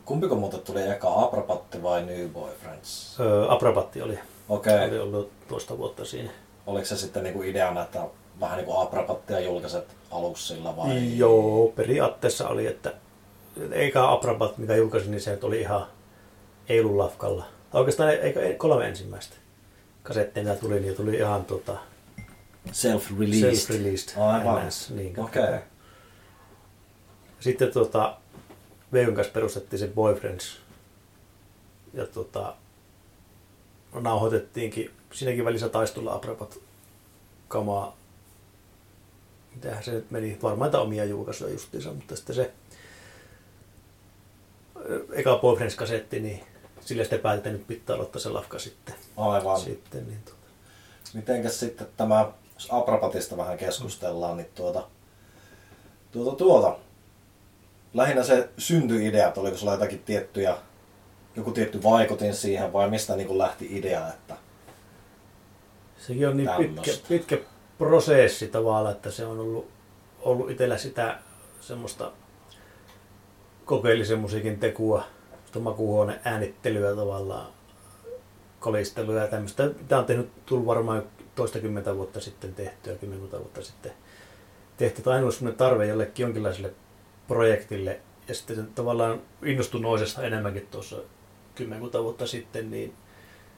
[0.07, 3.21] kumpiko muuten tuli eka Aprapatti vai New Boyfriends?
[3.21, 4.19] Öö, Aprapatti oli.
[4.49, 4.89] Okei.
[4.89, 6.31] Oli ollut toista vuotta siinä.
[6.67, 8.07] Oliko se sitten niinku ideana, että
[8.41, 11.19] vähän niinku Abrapattia julkaiset aluksilla vai?
[11.19, 12.93] Joo, periaatteessa oli, että
[13.73, 15.87] eikä Aprabat, mikä julkaisin, niin se oli ihan
[16.69, 17.45] Eilun-lafkalla.
[17.71, 19.37] Tai oikeastaan eikö kolme ensimmäistä
[20.03, 21.77] kasettia, mitä tuli, niin tuli ihan tota,
[22.69, 23.53] Self-released.
[23.53, 24.21] self-released.
[24.21, 24.63] Aivan.
[24.91, 25.43] Niin, Okei.
[25.43, 25.59] Okay.
[27.41, 28.17] Sitten tota,
[28.93, 30.61] Veikon kanssa perustettiin se Boyfriends.
[31.95, 32.55] Ja tota,
[33.93, 36.59] nauhoitettiinkin, siinäkin välissä taisi tulla Aprapat
[37.49, 37.97] kamaa.
[39.55, 42.53] Mitähän se nyt meni, varmaan niitä omia julkaisuja justiinsa, mutta sitten se
[45.13, 46.45] eka Boyfriends-kasetti, niin
[46.81, 48.95] sillä sitten että nyt pitää aloittaa se lafka sitten.
[49.17, 49.61] Aivan.
[49.61, 50.37] sitten niin tota.
[51.15, 54.85] Mitenkäs sitten tämä, jos Abrapatista vähän keskustellaan, niin tuota,
[56.13, 56.77] tuota, tuota,
[57.97, 60.57] lähinnä se syntyidea, että oliko sulla jotakin tiettyjä,
[61.37, 64.37] joku tietty vaikutin siihen vai mistä niin kuin lähti idea, että
[65.99, 67.09] Sekin on niin pitkä, Tämmöstä.
[67.09, 67.39] pitkä
[67.79, 69.69] prosessi tavallaan, että se on ollut,
[70.21, 71.19] ollut itsellä sitä
[71.61, 72.13] semmoista
[73.65, 75.05] kokeellisen musiikin tekua,
[75.47, 77.47] sitä makuuhuoneen äänittelyä tavallaan,
[78.61, 79.71] kolistelua ja tämmöistä.
[79.89, 81.03] Tämä on tehnyt, tullut varmaan
[81.35, 83.93] toistakymmentä vuotta sitten tehtyä, kymmenkunta vuotta sitten
[84.77, 85.03] tehty.
[85.03, 86.73] Tai ainoa tarve jollekin jonkinlaiselle
[87.29, 88.01] projektille.
[88.29, 90.97] Ja sitten tavallaan innostui noisesta enemmänkin tuossa
[91.55, 92.95] kymmenkunta vuotta sitten, niin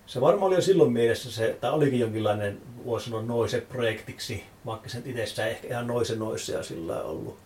[0.07, 4.89] se varmaan oli jo silloin mielessä se, tai olikin jonkinlainen, voisi sanoa noise projektiksi, vaikka
[4.89, 7.39] sen itsessään ehkä ihan noise noisia sillä ollut,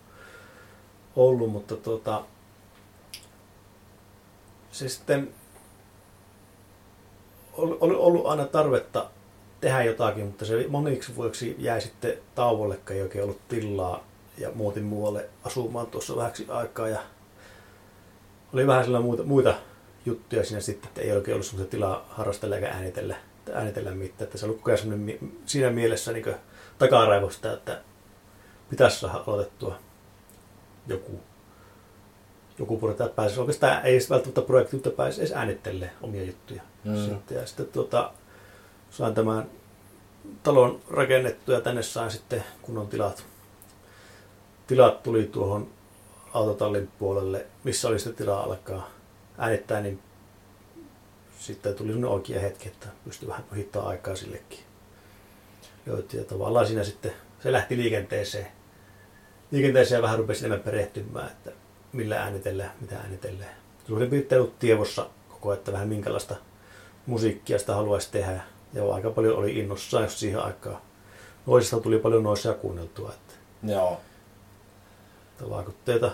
[1.16, 2.24] ollut mutta tota,
[4.72, 5.35] se sitten
[7.52, 9.11] oli, oli ollut aina tarvetta
[9.61, 14.85] tehdä jotakin, mutta se moniksi vuoksi jäi sitten tauolle, ei oikein ollut tilaa ja muutin
[14.85, 17.01] muualle asumaan tuossa vähäksi aikaa ja
[18.53, 19.55] oli vähän sellainen muita, muita
[20.07, 23.16] juttuja siinä sitten, että ei oikein ollut semmoista tilaa harrastella eikä äänitellä,
[23.53, 24.23] äänitellä mitään.
[24.23, 25.12] Että se oli koko ajan
[25.47, 26.35] siinä mielessä niin
[26.79, 27.81] takaraivosta, että
[28.71, 29.79] pitäisi saada aloitettua
[30.87, 31.21] joku,
[32.59, 36.62] joku projekti, että pääsisi oikeastaan ei välttämättä projekti, mutta pääsisi edes äänittelemään omia juttuja.
[36.85, 36.97] Mm.
[36.97, 38.12] Sitten, ja sitten tuota,
[38.90, 39.47] sain tämän
[40.42, 43.25] talon rakennettua ja tänne sain sitten kunnon tilat.
[44.66, 45.70] Tilat tuli tuohon
[46.35, 48.90] autotallin puolelle, missä oli sitten tilaa alkaa
[49.38, 50.01] äänittää, niin
[51.38, 54.59] sitten tuli sellainen oikea hetki, että pystyi vähän ohittaa aikaa sillekin.
[55.87, 58.46] Löytyi ja tavallaan siinä sitten se lähti liikenteeseen.
[59.51, 61.51] Liikenteeseen vähän rupesi enemmän perehtymään, että
[61.92, 63.55] millä äänitellään, mitä äänitellään.
[63.87, 66.37] Suurin piirtein ollut tiedossa koko ajan, että vähän minkälaista
[67.07, 68.40] musiikkia sitä haluaisi tehdä.
[68.72, 70.79] Ja aika paljon oli innossaan, jos siihen aikaan
[71.46, 73.12] noisista tuli paljon noisia kuunneltua.
[73.12, 73.35] Että,
[73.72, 74.01] joo,
[75.42, 76.11] että vaikutteita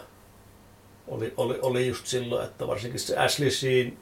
[1.08, 3.98] oli, oli, oli just silloin, että varsinkin se Ashley Sheen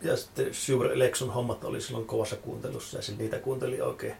[0.00, 4.14] ja sitten Sugar Election hommat oli silloin kovassa kuuntelussa ja niitä kuunteli oikein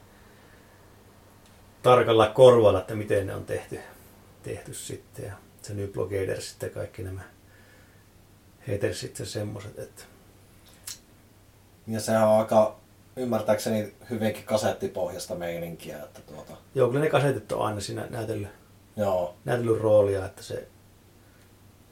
[1.83, 3.81] tarkalla korvalla, että miten ne on tehty,
[4.43, 5.25] tehty sitten.
[5.25, 7.23] Ja se New Blogader sitten kaikki nämä
[8.69, 10.03] hetersit ja semmoset, että
[11.87, 12.77] ja sehän on aika
[13.17, 18.62] ymmärtääkseni hyvinkin kasettipohjasta meininkiä, että tuota, joo, kyllä ne kasetit on aina siinä näytellyt,
[18.97, 20.69] joo, näytellyt roolia, että se,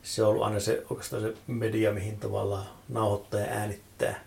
[0.02, 4.24] se on ollut aina se, oikeastaan se media, mihin tavallaan nauhoittaa ja äänittää,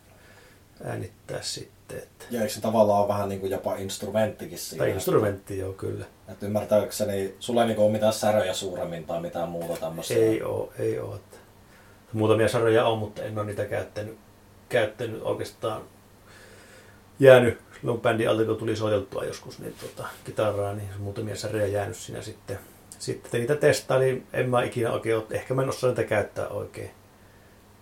[0.84, 1.74] äänittää sitten.
[1.98, 2.26] Että.
[2.32, 4.84] ja eikö se tavallaan ole vähän niin kuin jopa instrumenttikin siinä?
[4.84, 6.06] Tai instrumentti, joo kyllä.
[6.28, 10.14] Että ymmärtääkseni, sulla ei niinku ole mitään säröjä suuremmin tai mitään muuta tämmöistä.
[10.14, 11.16] Ei oo, ei oo.
[11.16, 11.38] Että
[12.14, 14.18] muutamia sarjoja on, mutta en ole niitä käyttänyt,
[14.70, 15.82] käyttänyt oikeastaan
[17.20, 21.96] jäänyt silloin bändin alta, kun tuli soiteltua joskus niin tota, kitaraa, niin muutamia sarjoja jäänyt
[21.96, 22.60] siinä sitten.
[23.00, 26.92] Sitten niitä testailin, en mä ikinä oikein, ole- ehkä mä en osaa niitä käyttää oikein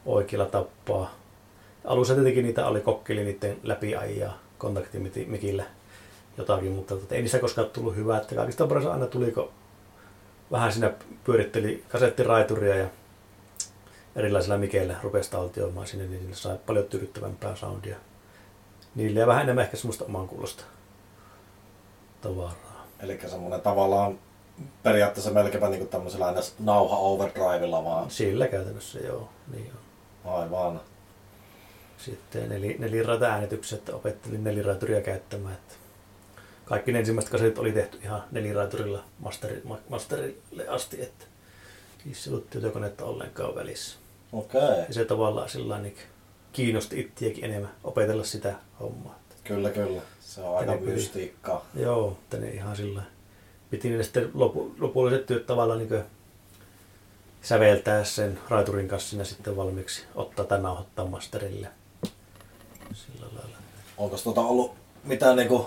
[0.06, 1.16] oikealla tappaa.
[1.86, 5.64] Alussa tietenkin niitä oli kokkeli niiden läpiajaa kontaktimikillä
[6.38, 9.52] jotakin, mutta tota, ei niissä koskaan tullut hyvää, että kaikista paras aina tuliko
[10.52, 12.88] vähän siinä pyöritteli kasettiraituria ja
[14.16, 17.98] erilaisilla mikeillä rupesi taltioimaan sinne, niin niille sai paljon tyydyttävämpää soundia.
[18.96, 20.64] Niille ja vähän enemmän ehkä semmoista oman kuulosta
[22.22, 22.88] tavaraa.
[23.00, 24.20] Eli semmoinen tavallaan
[24.84, 28.12] periaatteessa melkeinpä niinku tämmöisellä aina nauha overdrivella vaan.
[28.12, 29.72] Sillä käytännössä joo, niin
[30.26, 30.34] on.
[30.34, 30.82] Aivan.
[31.98, 35.54] Sitten neli, neliraita äänitykset, opettelin neliraituria käyttämään.
[35.54, 35.74] Että
[36.66, 41.26] kaikki ne ensimmäiset kasetit oli tehty ihan neliraiturilla masteri, ma- masterille asti, että
[42.06, 43.98] niissä ei ollut tietokonetta ollenkaan välissä.
[44.34, 44.62] Okei.
[44.88, 45.98] Ja se tavallaan sillä niin
[46.52, 49.20] kiinnosti ittiäkin enemmän opetella sitä hommaa.
[49.44, 50.02] Kyllä, kyllä.
[50.20, 51.66] Se on aika mystiikkaa.
[51.76, 53.04] Joo, mutta ne ihan sillä
[53.72, 56.04] piti ne sitten lopu, lopulliset työt tavallaan niin
[57.42, 61.68] säveltää sen raiturin kanssa siinä sitten valmiiksi, ottaa tai nauhoittaa masterille.
[62.94, 63.58] Sillä lailla.
[63.98, 64.72] onko tuota ollut
[65.04, 65.66] mitään niinku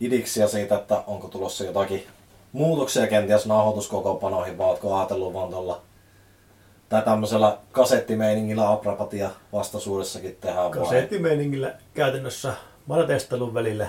[0.00, 2.06] idiksiä siitä, että onko tulossa jotakin
[2.52, 5.82] muutoksia kenties nauhoituskokoonpanoihin, vai ootko ajatellut vaan tuolla
[6.90, 10.70] tai tämmöisellä kasettimeiningillä aprapatia vastaisuudessakin tehdään vai?
[10.70, 12.54] Kasettimeiningillä käytännössä
[12.86, 13.88] mä olen testaillut välillä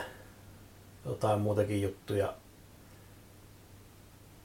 [1.06, 2.34] jotain muutakin juttuja,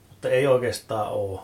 [0.09, 1.41] mutta ei oikeastaan ole,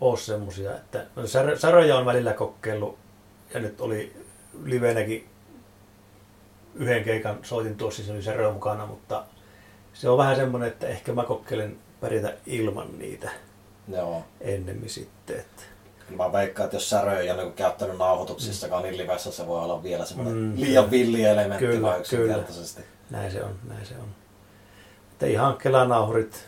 [0.00, 2.98] ole semmosia, että no, sär- säröjä on välillä kokeillut
[3.54, 4.16] ja nyt oli
[4.64, 5.28] livenäkin
[6.74, 9.24] yhden keikan soitin tuossa, se oli särö mukana, mutta
[9.92, 13.30] se on vähän semmoinen, että ehkä mä kokeilen pärjätä ilman niitä
[13.92, 14.24] Joo.
[14.40, 15.36] ennemmin sitten.
[15.38, 15.62] Että.
[16.16, 19.82] Mä veikkaan, että jos säröjä ei ole niinku käyttänyt nauhoituksissakaan, niin livessä se voi olla
[19.82, 22.82] vielä semmoinen Mm, liian villi elementti kyllä, vai yksinkertaisesti.
[23.10, 24.08] Näin se on, näin se on.
[25.12, 26.44] Että ihan kelanauhurit,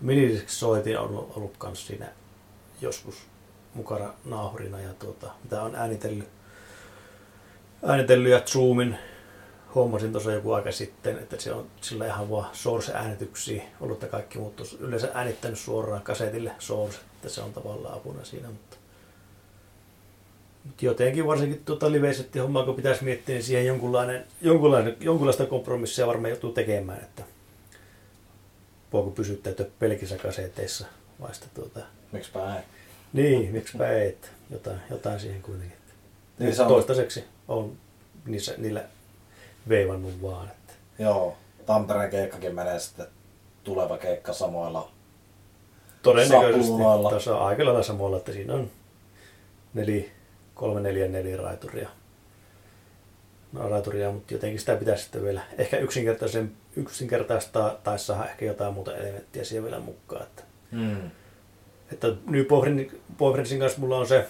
[0.00, 2.06] minidisk soitin on ollut, ollut kans siinä
[2.80, 3.14] joskus
[3.74, 6.28] mukana nauhurina ja tuota, mitä on äänitellyt,
[7.86, 8.98] äänitellyt ja Zoomin
[9.74, 14.38] huomasin tuossa joku aika sitten, että se on sillä ihan vaan source-äänityksiä ollut, että kaikki
[14.38, 18.76] muut on yleensä äänittänyt suoraan kasetille source, että se on tavallaan apuna siinä, mutta
[20.64, 26.06] mutta jotenkin varsinkin tuota live hommaa, kun pitäisi miettiä, niin siihen jonkunlainen, jonkunlainen, jonkunlaista kompromissia
[26.06, 27.22] varmaan joutuu tekemään, että
[28.92, 30.86] voiko pysyttäytyä pelkissä kaseteissa
[31.20, 31.80] vai sitten tuota,
[32.12, 32.62] Miksipä ei.
[33.12, 35.78] niin, miksipä ei, että jotain, jotain siihen kuitenkin.
[36.38, 37.76] Niin Toistaiseksi on
[38.26, 38.84] niissä, niillä
[39.68, 40.48] veivannut vaan.
[40.48, 40.72] Että.
[40.98, 43.06] joo, Tampereen keikkakin menee sitten
[43.64, 44.90] tuleva keikka samoilla.
[46.02, 47.10] Todennäköisesti Sapluunoilla.
[47.10, 48.70] tässä on aika lailla samalla, että siinä on
[49.74, 50.12] neli,
[50.54, 51.88] kolme, neljä, neljä raituria.
[53.52, 58.74] No, raituria, mutta jotenkin sitä pitäisi sitten vielä ehkä yksinkertaisen, yksinkertaistaa tai saada ehkä jotain
[58.74, 60.22] muuta elementtiä siihen vielä mukaan.
[60.22, 61.10] Että, Mm.
[61.92, 62.44] että New
[63.18, 64.26] Boyfriendsin kanssa mulla on se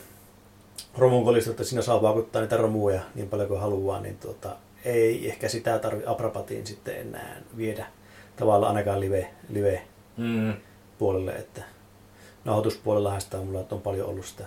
[0.99, 5.49] romunkolista, että siinä saa vaakuttaa niitä romuja niin paljon kuin haluaa, niin tuota, ei ehkä
[5.49, 7.87] sitä tarvi aprapatiin sitten enää viedä
[8.37, 9.83] tavallaan ainakaan live, live
[10.17, 10.55] Mm.
[10.99, 11.63] puolelle, että
[12.45, 14.45] nauhoituspuolellahan sitä on mulla on paljon ollut sitä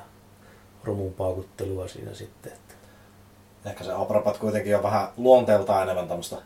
[0.83, 2.51] romun paukuttelua siinä sitten.
[2.51, 2.73] Että.
[3.69, 6.37] Ehkä se Aprapat kuitenkin on vähän luonteeltaan enemmän tämmöistä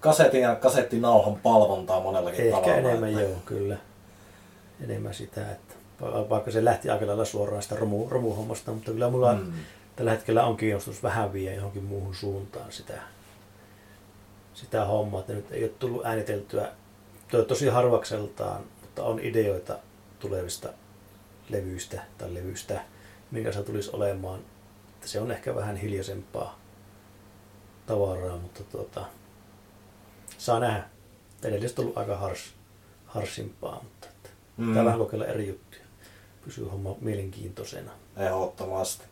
[0.00, 2.76] kasetin ja kasettinauhan palvontaa monellakin Ehkä tavalla.
[2.76, 3.76] enemmän että- joo, kyllä.
[4.84, 9.10] Enemmän sitä, että va- vaikka se lähti aika lailla suoraan sitä romu, romuhommasta, mutta kyllä
[9.10, 9.52] mulla mm.
[9.98, 13.00] Tällä hetkellä on kiinnostus vähän vie johonkin muuhun suuntaan sitä,
[14.54, 16.68] sitä hommaa, että nyt ei ole tullut ääniteltyä
[17.30, 19.78] to- tosi harvakseltaan, mutta on ideoita
[20.20, 20.68] tulevista
[21.48, 22.80] levyistä tai levyistä,
[23.30, 24.40] minkä se tulisi olemaan.
[24.94, 26.58] Että se on ehkä vähän hiljaisempaa
[27.86, 29.04] tavaraa, mutta tuota,
[30.38, 30.84] saa nähdä.
[31.42, 32.54] Edelliset on ollut aika hars,
[33.06, 34.68] harsimpaa, mutta että Mm.
[34.68, 35.82] pitää vähän kokeilla eri juttuja.
[36.44, 37.90] Pysyy homma mielenkiintoisena.
[38.16, 39.04] Ehdottomasti.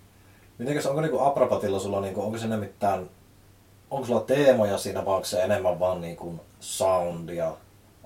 [0.59, 3.11] Mitenkäs, onko niinku Aprapatilla sulla, niinku, onko siinä mitään,
[3.91, 7.57] onko sulla teemoja siinä vai onko se enemmän vaan niinku soundia?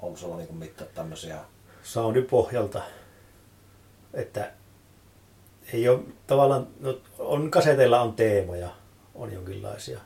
[0.02, 1.38] Onko sulla niinku mitään tämmöisiä?
[1.82, 2.82] soundin pohjalta,
[4.14, 4.52] että
[5.72, 8.68] ei ole tavallaan, no, on kaseteilla on teemoja,
[9.14, 10.00] on jonkinlaisia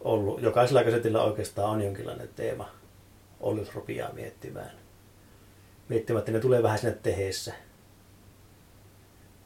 [0.00, 0.42] ollut.
[0.42, 2.68] Jokaisella kasetilla oikeastaan on jonkinlainen teema
[3.40, 4.70] ollut, jos rupeaa miettimään.
[5.90, 7.54] Että ne tulee vähän sinne teheessä.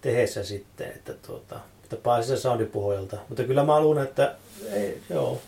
[0.01, 3.17] Teheessä sitten, että tuota, että pääsee se soundin pohjalta.
[3.29, 4.35] Mutta kyllä mä luulen, että
[4.73, 5.41] ei, joo,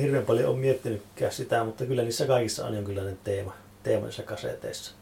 [0.00, 4.92] hirveän paljon on miettinytkään sitä, mutta kyllä niissä kaikissa on jonkinlainen teema, teema niissä kaseteissa.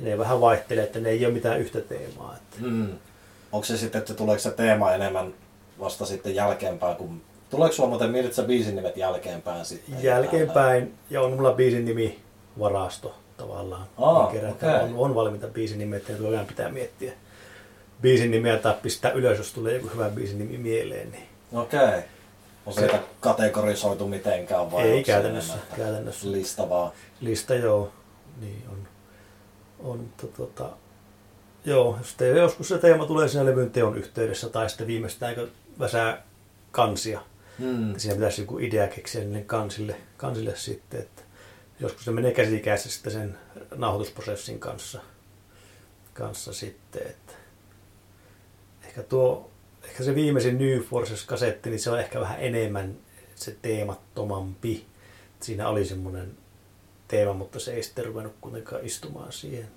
[0.00, 2.36] Ja ne vähän vaihtelee, että ne ei ole mitään yhtä teemaa.
[2.36, 2.98] Että Mm.
[3.52, 5.34] Onko se sitten, että tuleeko se teema enemmän
[5.80, 10.02] vasta sitten jälkeenpäin, kun Tuleeko sulla muuten mietit sä biisin nimet jälkeenpäin sitten?
[10.02, 12.20] jälkeenpäin, ja on mulla biisin nimi
[12.58, 13.86] varasto tavallaan.
[13.98, 14.74] Aa, kerätään.
[14.74, 14.94] okei.
[14.94, 17.12] on, on valmiita biisin nimeä, että koko ajan pitää miettiä
[18.02, 21.10] biisin nimeä tai pistää ylös, jos tulee joku hyvä biisin nimi mieleen.
[21.10, 22.00] Niin Okei.
[22.66, 26.32] On se niitä kategorisoitu mitenkään vai ei käytännössä, enemmän käytännössä.
[26.32, 26.92] Lista vaan.
[27.20, 27.92] Lista joo,
[28.40, 28.88] niin on.
[29.78, 30.70] on tota,
[31.64, 35.34] joo, te, joskus se teema tulee siinä levyn teon yhteydessä tai sitten viimeistään
[35.78, 36.22] väsää
[36.70, 37.20] kansia,
[37.58, 37.90] Mm.
[37.90, 41.22] että siinä pitäisi joku idea keksiä niille kansille, kansille sitten, että
[41.80, 43.38] joskus se menee käsikäessä sitten sen
[43.76, 45.00] nauhoitusprosessin kanssa,
[46.14, 47.02] kanssa sitten,
[48.90, 49.50] ehkä tuo,
[49.84, 52.96] ehkä se viimeisin New Forces-kasetti, niin se on ehkä vähän enemmän
[53.34, 54.86] se teemattomampi.
[55.40, 56.30] Siinä oli semmoinen
[57.08, 59.68] teema, mutta se ei sitten ruvennut kuitenkaan istumaan siihen.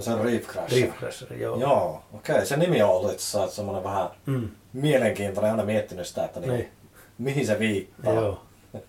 [0.00, 0.72] Se on Reef Crash.
[0.72, 1.60] Reef Crasher, joo.
[1.60, 2.46] Joo, okei.
[2.46, 5.50] Se nimi on ollut itse asiassa semmoinen vähän Mm, mielenkiintoinen.
[5.50, 6.70] Aina miettinyt sitä, että niin, niin,
[7.18, 8.12] mihin se viittaa.
[8.14, 8.42] joo,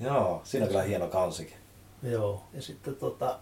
[0.00, 1.56] Joo, siinä on kyllä hieno kansikin.
[2.02, 2.42] joo.
[2.52, 3.38] Ja sitten tota,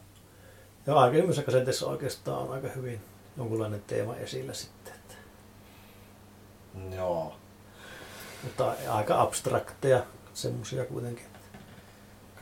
[0.87, 3.01] joo, aikaisemmissa kaseteissa oikeastaan on aika hyvin
[3.37, 5.00] jonkunlainen teema esillä sitten.
[6.97, 7.35] Joo.
[8.43, 10.03] Mutta aika abstrakteja
[10.35, 11.25] semmoisia kuitenkin.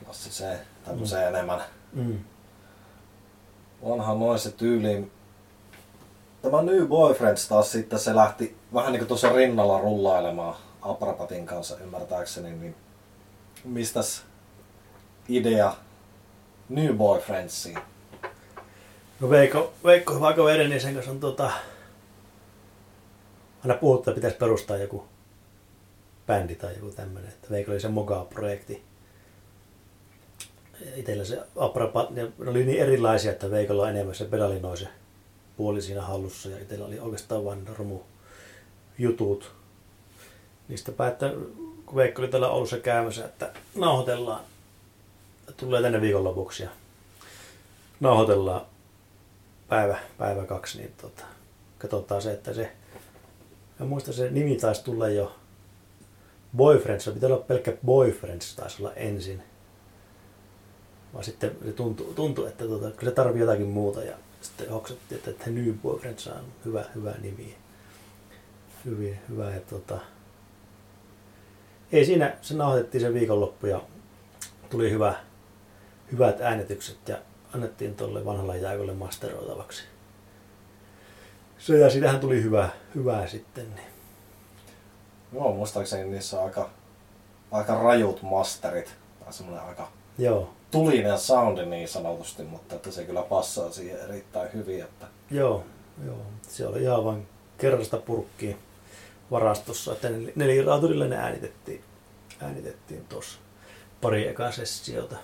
[0.05, 1.35] Klassiseen, tämmöiseen mm.
[1.35, 1.61] enemmän.
[1.93, 2.19] Mm.
[3.83, 5.13] Onhan noin se tyyliin.
[6.43, 11.79] Tämä New Boyfriends taas sitten se lähti vähän niin kuin tuossa rinnalla rullailemaan Aprapatin kanssa
[11.79, 12.75] ymmärtääkseni, niin
[13.65, 14.23] mistäs
[15.29, 15.73] idea
[16.69, 17.79] New Boyfriendsiin?
[19.21, 21.51] No Veikko, Veikko hyvä kaveri, niin sen kanssa on tota,
[23.63, 25.05] aina puhuttu, että pitäisi perustaa joku
[26.27, 27.31] bändi tai joku tämmöinen.
[27.31, 28.83] Että Veikko oli se Moga-projekti.
[30.97, 34.89] Itellä se Aprapat, ne oli niin erilaisia, että Veikolla on enemmän se pedalinoise
[35.57, 38.01] puoli siinä hallussa ja itsellä oli oikeastaan vain romu
[38.99, 39.53] jutut.
[40.69, 41.33] Niistä päättä,
[41.87, 44.41] kun Veikko oli täällä Oulussa käymässä, että nauhoitellaan,
[45.57, 46.71] tulee tänne viikonlopuksi ja
[48.01, 48.61] nauhoitellaan
[49.69, 51.25] päivä, päivä kaksi, niin tota,
[51.79, 52.73] katsotaan se, että se,
[53.79, 55.37] mä muistan se nimi taisi tulla jo
[56.57, 59.43] Boyfriends, se pitää olla pelkkä Boyfriends, taisi olla ensin.
[61.13, 65.19] Vaan sitten se tuntui, tuntui että tota, kyllä se tarvii jotakin muuta ja sitten hoksattiin,
[65.19, 67.57] että, että New Boyfriends on hyvä, hyvä nimi.
[68.85, 69.99] Hyvin, hyvä ja tota,
[71.93, 73.83] ei siinä, se nauhoitettiin se viikonloppu ja
[74.71, 75.15] tuli hyvä,
[76.13, 77.19] hyvät äänitykset ja
[77.55, 79.85] annettiin tuolle vanhalle jääkölle masteroitavaksi.
[81.59, 83.75] Se ja siitähän tuli hyvä, hyvää sitten.
[83.75, 83.87] Niin.
[85.33, 86.71] Joo, muistaakseni niissä on aika,
[87.51, 88.95] aika rajut masterit.
[89.25, 94.53] Tai semmoinen aika Joo, tulinen soundi niin sanotusti, mutta että se kyllä passaa siihen erittäin
[94.53, 94.83] hyvin.
[94.83, 95.07] Että...
[95.31, 95.65] joo,
[96.07, 96.23] joo.
[96.49, 98.59] Se oli ihan vain kerrasta purkkiin
[99.31, 101.85] varastossa, että nel- neliraaturilla ne äänitettiin,
[102.41, 103.39] äänitettiin tuossa
[104.01, 105.17] pari ekaa sessiota.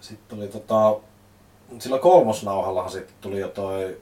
[0.00, 1.00] Sitten tuli tota,
[1.78, 3.98] sillä kolmosnauhallahan sitten tuli jo toi,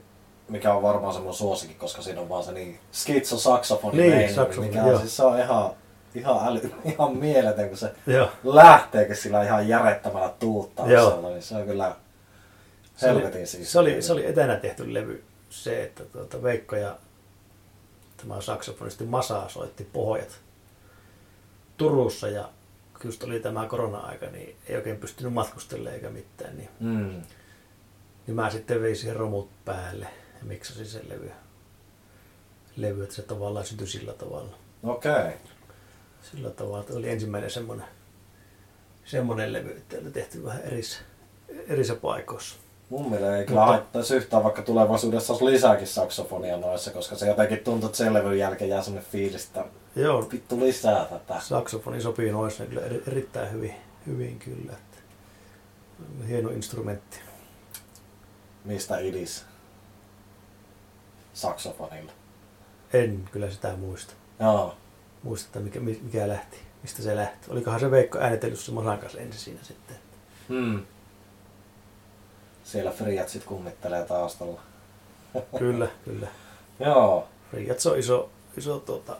[0.49, 4.33] mikä on varmaan semmoinen suosikin, koska siinä on vaan se niin skitso saksofoni Niin, meininki,
[4.35, 5.71] saksofoni, mikä on, siis se on ihan,
[6.15, 8.29] ihan, äly, ihan mieletön, kun se Joo.
[8.43, 11.29] lähteekin sillä ihan järjettömällä tuuttauksella, Joo.
[11.29, 11.95] niin se on kyllä
[13.01, 13.71] helvetin siis.
[13.71, 16.95] se, oli, se oli etänä tehty levy se, että tuota, Veikko ja
[18.17, 20.29] tämä saksofonisti Masa soitti pohjat
[21.77, 22.49] Turussa ja
[23.03, 27.21] just oli tämä korona-aika, niin ei oikein pystynyt matkustelemaan eikä mitään, niin, Mm.
[28.29, 30.07] Niin mä sitten vein siihen romut päälle
[30.39, 31.31] ja miksasin sen levy.
[32.75, 34.57] Levy, että se tavallaan syntyi sillä tavalla.
[34.83, 35.11] Okei.
[35.11, 35.31] Okay.
[36.31, 37.85] Sillä tavalla, että oli ensimmäinen semmoinen,
[39.05, 40.99] semmoinen levy, että oli tehty vähän erissä,
[41.67, 42.55] erissä paikoissa.
[42.89, 47.27] Mun mielestä ei kyllä Mutta- haittaisi yhtään, vaikka tulevaisuudessa olisi lisääkin saksofonia noissa, koska se
[47.27, 49.65] jotenkin tuntuu, että sen levyn jälkeen jää semmoinen fiilis, että
[49.95, 51.39] Joo, vittu lisää tätä.
[51.39, 53.75] saksofoni sopii noissa kyllä eri, erittäin hyvin,
[54.07, 54.73] hyvin kyllä.
[54.73, 54.97] Että
[56.27, 57.28] hieno instrumentti.
[58.65, 59.45] Mistä idis?
[61.33, 62.11] Saksofonilla.
[62.93, 64.13] En kyllä sitä muista.
[64.39, 64.75] Joo.
[65.23, 67.51] Muista, että mikä, mi- mikä lähti, mistä se lähti.
[67.51, 69.95] Olikohan se Veikko äänitellyt se Masan kanssa ensin siinä sitten.
[70.49, 70.85] Hmm.
[72.63, 74.61] Siellä Friat sit kummittelee taustalla.
[75.59, 76.27] Kyllä, kyllä.
[76.85, 77.27] Joo.
[77.53, 79.17] Riat se on iso, iso tuota,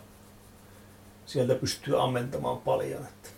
[1.26, 3.04] sieltä pystyy ammentamaan paljon.
[3.04, 3.30] Että.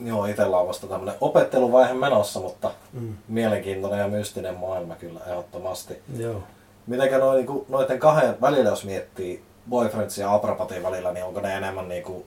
[0.00, 3.16] Joo, itellä on vasta tämmönen opetteluvaihe menossa, mutta Mm.
[3.28, 6.02] mielenkiintoinen ja mystinen maailma kyllä ehdottomasti.
[6.16, 6.42] Joo.
[6.86, 11.56] Mitenkä noin, niinku, noiden kahden välillä, jos miettii Boyfriends ja Aprapatin välillä, niin onko ne
[11.56, 12.26] enemmän niinku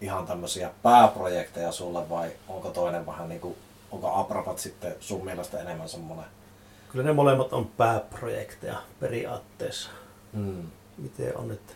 [0.00, 3.56] ihan tämmöisiä pääprojekteja sulle vai onko toinen vähän niinku,
[3.90, 6.24] onko Aprapat sitten sun mielestä enemmän semmonen?
[6.92, 9.90] Kyllä ne molemmat on pääprojekteja periaatteessa.
[10.32, 10.62] Mm.
[10.98, 11.72] Miten on, että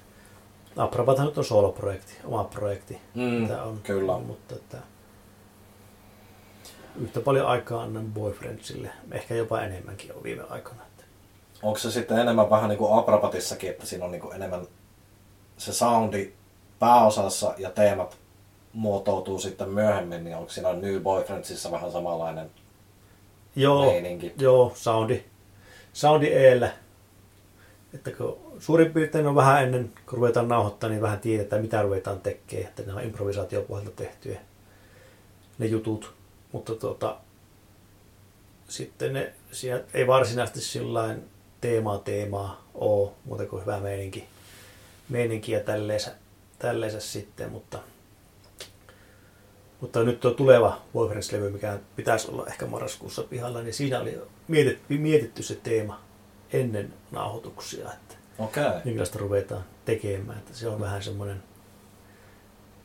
[0.77, 2.99] Aprabathan nyt on soloprojekti, oma projekti.
[3.15, 3.81] Mm, mitä on.
[3.83, 4.19] kyllä.
[4.19, 4.79] Mutta että
[7.01, 10.83] yhtä paljon aikaa annan boyfriendsille, ehkä jopa enemmänkin on viime aikoina.
[11.63, 14.67] Onko se sitten enemmän vähän niin kuin Aprapatissakin, että siinä on niin kuin enemmän
[15.57, 16.33] se soundi
[16.79, 18.17] pääosassa ja teemat
[18.73, 22.51] muotoutuu sitten myöhemmin, niin onko siinä New Boyfriendsissa vähän samanlainen
[23.57, 24.33] Joo, meininki?
[24.39, 25.25] joo, soundi,
[25.93, 26.71] soundi eellä.
[27.95, 32.21] Että kun suurin piirtein on vähän ennen, kun ruvetaan nauhoittaa, niin vähän tiedetään, mitä ruvetaan
[32.21, 32.69] tekemään.
[32.69, 34.41] Että ne on improvisaatiopohjalta tehtyjä
[35.59, 36.15] ne jutut.
[36.53, 37.17] Mutta tuota,
[38.69, 39.33] sitten ne,
[39.95, 41.25] ei varsinaisesti sillain
[41.61, 44.25] teemaa teemaa oo, muuta kuin hyvä meininki,
[45.09, 46.11] meininki ja tälleensä,
[46.59, 47.79] tälleensä sitten, mutta
[49.81, 54.99] mutta nyt tuo tuleva Boyfriends-levy, mikä pitäisi olla ehkä marraskuussa pihalla, niin siinä oli mietitty,
[54.99, 56.01] mietitty se teema
[56.53, 58.15] ennen nauhoituksia, että.
[58.39, 58.81] Okay.
[58.85, 60.39] minkälaista ruvetaan tekemään.
[60.39, 61.43] Että se on vähän semmoinen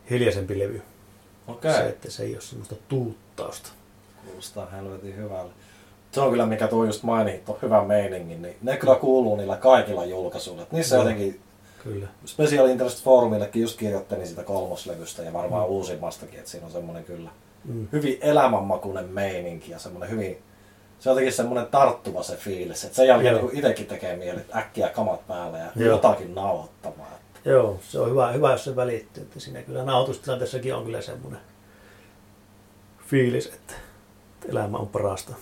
[0.09, 0.82] hiljaisempi levy.
[1.47, 1.72] Okei.
[1.72, 1.89] Se, Okay.
[1.89, 3.70] että se ei ole semmoista tuuttausta.
[4.26, 5.51] Kuulostaa helvetin hyvälle.
[6.11, 9.57] Se on kyllä, mikä tuo just mainit, on hyvä meiningi, niin ne kyllä kuuluu niillä
[9.57, 10.68] kaikilla julkaisuilla.
[10.72, 11.03] Niissä Joo.
[11.03, 11.39] jotenkin
[11.84, 12.07] Kyllä.
[12.26, 15.70] Special Interest Forumillekin just kirjoittelin sitä kolmoslevystä ja varmaan mm.
[15.72, 17.30] uusimmastakin, että siinä on semmoinen kyllä
[17.65, 17.88] Mm.
[17.91, 20.38] hyvin elämänmakuinen meininki ja semmoinen hyvin,
[20.99, 24.89] se on jotenkin semmoinen tarttuva se fiilis, että sen jälkeen niin itsekin tekee mieli, äkkiä
[24.89, 25.95] kamat päälle ja Joo.
[25.95, 27.09] jotakin nauhoittamaan.
[27.45, 29.23] Joo, se on hyvä, hyvä jos se välittyy.
[29.23, 31.39] Että siinä kyllä nauhoitustilanteessakin on kyllä semmoinen
[33.07, 33.73] fiilis, että
[34.49, 35.33] elämä on parasta.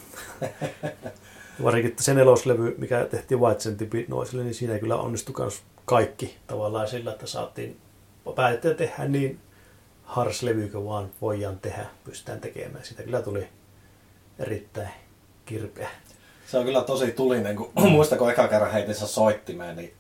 [1.63, 6.37] Varsinkin että se neloslevy, mikä tehtiin White Centipede Noiselle, niin siinä kyllä onnistui myös kaikki
[6.47, 7.79] tavallaan sillä, että saatiin,
[8.35, 9.39] päätettiin tehdä niin
[10.03, 12.85] harslevy kuin vaan voidaan tehdä, pystytään tekemään.
[12.85, 13.47] Siitä kyllä tuli
[14.39, 14.89] erittäin
[15.45, 15.89] kirpeä.
[16.47, 19.93] Se on kyllä tosi tulinen, kun muista kun eka kerran heitin sen soittimeen, niin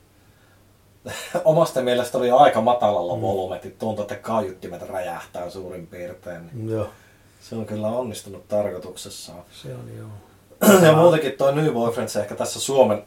[1.45, 3.21] omasta mielestä oli aika matalalla Mm.
[3.21, 6.49] volyymet, että tuntui, että kaiuttimet räjähtää suurin piirtein.
[6.53, 6.87] Niin Joo,
[7.41, 9.43] se on kyllä onnistunut tarkoituksessaan.
[9.51, 10.07] se on joo.
[10.87, 13.03] ja muutenkin toi New Boyfriends ehkä tässä Suomen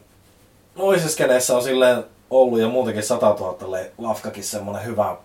[0.75, 5.17] noiseskeneessä on silleen ollut ja muutenkin 100 000 le- lafkakin semmonen hyvä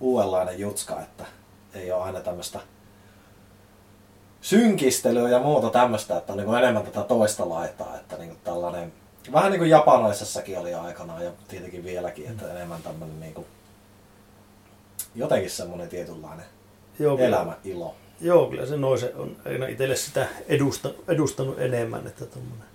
[0.00, 1.24] uudenlainen jutska, että
[1.74, 2.60] ei ole aina tämmöistä
[4.42, 8.92] synkistelyä ja muuta tämmöistä, että on niin enemmän tätä toista laitaa, että niin tällainen,
[9.32, 13.46] vähän niin kuin japanaisessakin oli aikanaan ja tietenkin vieläkin, että enemmän tämmöinen niin kuin,
[15.14, 16.46] jotenkin semmoinen tietynlainen
[16.98, 17.94] joo elämä, ilo.
[18.20, 22.66] Joo, kyllä se noise on aina itselle sitä edusta, edustanut enemmän, että tuommoinen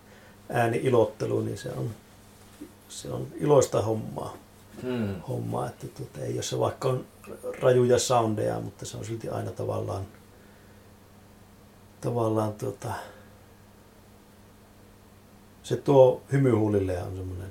[0.49, 1.89] ääni-ilottelu, niin se on,
[2.89, 4.33] se on iloista hommaa,
[4.81, 5.21] Hmm.
[5.21, 7.05] hommaa että tuota, ei ole se vaikka on
[7.61, 10.05] rajuja soundeja, mutta se on silti aina tavallaan,
[12.01, 12.91] tavallaan tuota,
[15.63, 17.49] se tuo hymyhuulille on semmoinen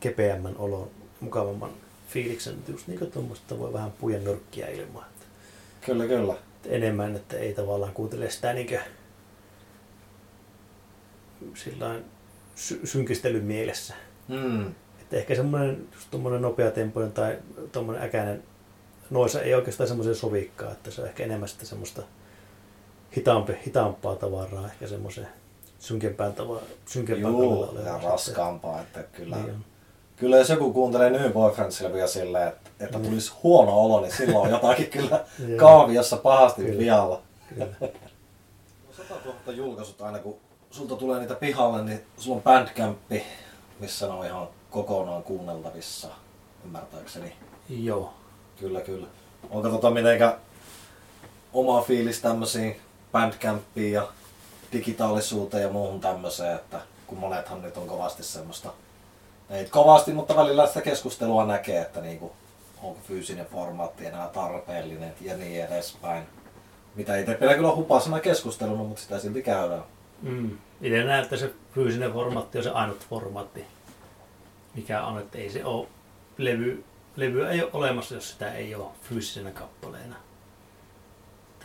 [0.00, 1.70] kepeämmän olon, mukavamman
[2.08, 5.08] fiiliksen, just niin kuin tuommoista voi vähän pujen nyrkkiä ilmaa.
[5.86, 6.34] Kyllä, kyllä.
[6.66, 8.80] enemmän, että ei tavallaan kuuntele sitä niinkö
[11.54, 12.04] sillain
[12.54, 13.94] sy- synkistelyn mielessä.
[14.28, 14.66] Hmm.
[15.00, 17.38] Että ehkä semmoinen just tommonen nopeatempoinen tai
[17.72, 18.42] tommonen äkäinen
[19.10, 22.02] noissa ei oikeastaan semmoisen sovikkaa, että se on ehkä enemmän sitten semmoista
[23.16, 25.28] hitaampi, hitaampaa tavaraa, ehkä semmoisen
[25.78, 29.36] synkempään tavaraa, synkempään Juu, ja raskaampaa, että kyllä.
[29.36, 29.64] Niin on.
[30.16, 33.08] Kyllä jos joku kuuntelee New Boyfriendsille vielä silleen, että, että Niin.
[33.10, 35.24] tulisi huono olo, niin silloin on jotakin kyllä
[35.56, 36.78] kaaviossa pahasti Kyllä.
[36.78, 37.22] vialla.
[37.54, 37.66] Kyllä.
[38.96, 40.36] 100 000 julkaisut aina kun
[40.70, 43.22] sulta tulee niitä pihalle, niin sulla on Bandcampi,
[43.80, 46.08] missä ne on ihan kokonaan kuunneltavissa,
[46.64, 47.32] ymmärtääkseni.
[47.68, 48.12] Joo.
[48.60, 49.06] Kyllä, kyllä.
[49.50, 50.38] Onko tota mitenkä
[51.52, 52.76] oma fiilis tämmöisiin
[53.12, 54.08] Bandcampiin ja
[54.72, 58.72] digitaalisuuteen ja muuhun tämmöiseen, että kun monethan nyt on kovasti semmoista,
[59.50, 62.32] ei kovasti, mutta välillä sitä keskustelua näkee, että niinku,
[62.82, 66.26] onko fyysinen formaatti enää tarpeellinen ja niin edespäin.
[66.94, 69.82] Mitä itse pidän kyllä hupasena keskusteluna, mutta sitä silti käydään.
[70.22, 70.58] Mm.
[70.80, 73.64] Itse näen, että se fyysinen formaatti on se ainut formaatti,
[74.74, 75.86] mikä on, että ei se ole,
[76.38, 76.84] levy,
[77.16, 80.16] levyä ei ole olemassa, jos sitä ei ole fyysisenä kappaleena.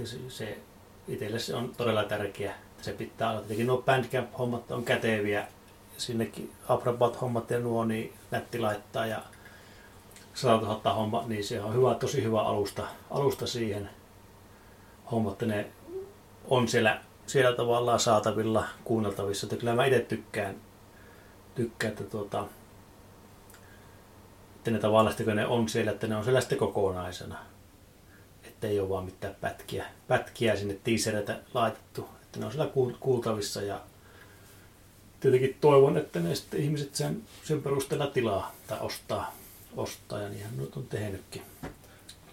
[0.03, 0.57] Se, se
[1.07, 3.39] itselle se on todella tärkeä, se pitää olla.
[3.39, 5.47] Tietenkin nuo Bandcamp-hommat on käteviä,
[5.97, 9.23] sinnekin Abrabat-hommat ja nuo, niin nätti laittaa ja
[10.33, 13.89] 100 000 homma, niin se on hyvä, tosi hyvä alusta, alusta siihen
[15.11, 15.71] hommat, ne
[16.49, 19.45] on siellä, siellä tavallaan saatavilla, kuunneltavissa.
[19.45, 20.55] Että kyllä mä itse tykkään,
[21.55, 22.45] tykkään että, tuota,
[24.55, 27.52] että ne tavallaan, kun ne on siellä, että ne on siellä sitten kokonaisena.
[28.63, 32.09] Että ei ole vaan mitään pätkiä, pätkiä sinne tiisereitä laitettu.
[32.21, 33.81] Että ne on siellä kuul- kuultavissa ja
[35.19, 39.35] tietenkin toivon, että ne sitten ihmiset sen, sen perusteella tilaa tai ostaa,
[39.77, 41.41] ostaa ja niinhän nyt on tehnytkin,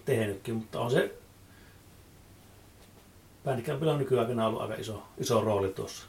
[0.05, 1.13] tehnytkin mutta on se
[3.45, 6.03] Bandcampilla on nykyaikana ollut aika iso, iso rooli tuossa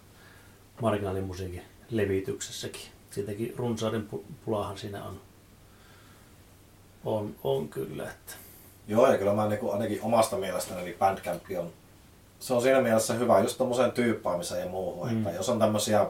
[0.83, 2.83] marginaalimusiikin levityksessäkin.
[3.11, 5.21] Siitäkin runsauden pu- pulahan siinä on,
[7.05, 8.11] on, on kyllä.
[8.11, 8.52] Että.
[8.89, 11.71] Joo, ja kyllä mä niin ainakin omasta mielestäni niin Bandcamp on,
[12.41, 15.17] se on siinä mielessä hyvä just tommoseen tyyppaamiseen ja muuhun, Mm.
[15.19, 16.07] että jos on tämmöisiä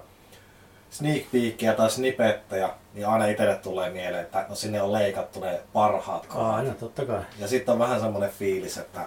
[0.91, 5.61] sneak peekkejä tai snipettejä, niin aina itselle tulee mieleen, että no sinne on leikattu ne
[5.73, 6.55] parhaat kohdat.
[6.55, 7.21] Aina, totta kai.
[7.39, 9.01] Ja sitten on vähän semmoinen fiilis, että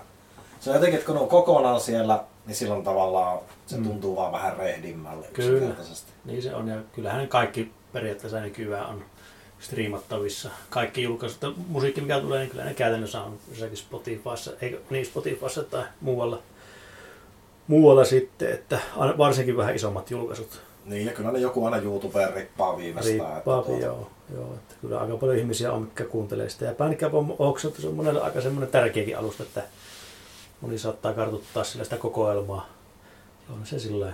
[0.59, 3.83] se on jotenkin, että kun on kokonaan siellä, niin silloin tavallaan se Mm.
[3.83, 5.75] tuntuu vaan vähän rehdimmälle Kyllä.
[6.25, 9.03] Niin se on, ja kyllähän kaikki periaatteessa nykyään on
[9.65, 10.49] striimattavissa.
[10.69, 15.63] Kaikki julkaisut, musiikki mikä tulee, niin kyllä ne käytännössä on jossakin Spotifyssa, eikö niin Spotifyssa
[15.63, 16.39] tai muualla,
[17.67, 18.79] muualla sitten, että
[19.17, 20.61] varsinkin vähän isommat julkaisut.
[20.85, 23.17] Niin, ja kyllä ne joku aina YouTubeen rippaa viimeistään.
[23.19, 26.65] että Riippaa, tuota- joo, joo, että kyllä aika paljon ihmisiä on, mitkä kuuntelee sitä.
[26.65, 29.63] Ja Bandcamp on se on monelle aika semmoinen tärkeäkin alusta, että
[30.61, 32.69] moni saattaa kartuttaa sillä sitä kokoelmaa.
[33.53, 34.13] On se sillä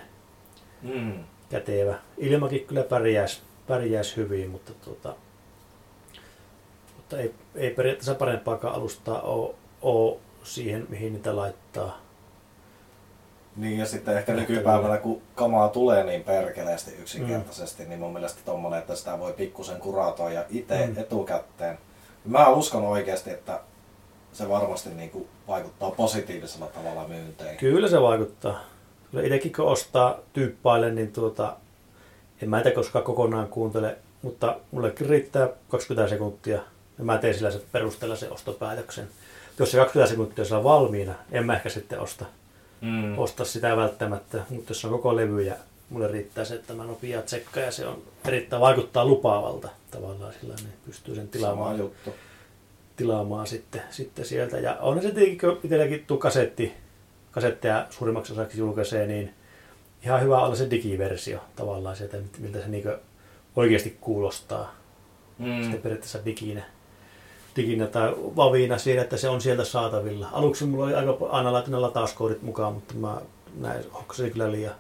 [0.82, 1.24] Mm.
[1.49, 1.95] kätevä.
[2.18, 5.16] Ilmakin kyllä pärjäisi, pärjäisi hyvin, mutta, tuota,
[7.12, 12.01] mutta Mutta ei, ei periaatteessa parempaakaan alustaa ole, ole siihen, mihin niitä laittaa.
[13.55, 17.89] Niin ja sitten ehkä nykypäivänä, kun kamaa tulee niin perkeleesti yksinkertaisesti, mm.
[17.89, 20.97] niin mun mielestä tommonen, että sitä voi pikkusen kuratoida itse mm.
[20.97, 21.78] Etukäteen.
[22.26, 23.59] Mä uskon oikeasti, että
[24.34, 27.57] se varmasti niin kuin vaikuttaa positiivisella tavalla myynteihin.
[27.57, 28.59] Kyllä se vaikuttaa.
[29.12, 31.57] Kyllä itsekin kun ostaa tyyppaille, niin tuota,
[32.41, 36.62] en mä itse koskaan kokonaan kuuntele, mutta mullekin riittää 20 sekuntia
[37.02, 39.08] ja mä teen sillä se perusteella se ostopäätöksen.
[39.60, 42.26] Jos se 20 sekuntia on valmiina, en mä ehkä sitten osta,
[42.82, 43.20] Mm.
[43.20, 45.56] osta sitä välttämättä, mutta jos on koko levy ja
[45.89, 50.56] mulle riittää se, että mä nopeaa tsekkaan ja se on erittäin vaikuttaa lupaavalta tavallaan sillä
[50.56, 52.14] niin pystyy sen tilaamaan, juttu.
[52.95, 54.60] tilaamaan sitten, sitten sieltä.
[54.60, 56.74] Ja on se tietenkin, kun itselläkin tuo kasetti,
[57.32, 59.34] kasetteja suurimmaksi osaksi julkaisee, niin
[60.06, 62.84] ihan hyvä olla se digiversio tavallaan sieltä, miltä se niin
[63.56, 64.76] oikeasti kuulostaa.
[65.38, 65.62] Mm.
[65.62, 66.64] Sitten periaatteessa diginä,
[67.56, 70.30] diginä tai vaviina siinä, että se on sieltä saatavilla.
[70.32, 73.22] Aluksi mulla oli aika aina laittanut latauskoodit mukaan, mutta mä
[73.60, 74.76] näin hoksasin kyllä liian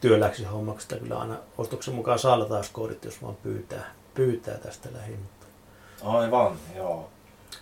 [0.00, 5.18] työläksi hommaksi, että kyllä aina ostoksen mukaan saa latauskoodit, jos vaan pyytää, pyytää tästä lähin.
[5.18, 5.46] Mutta
[6.02, 7.08] Aivan, joo.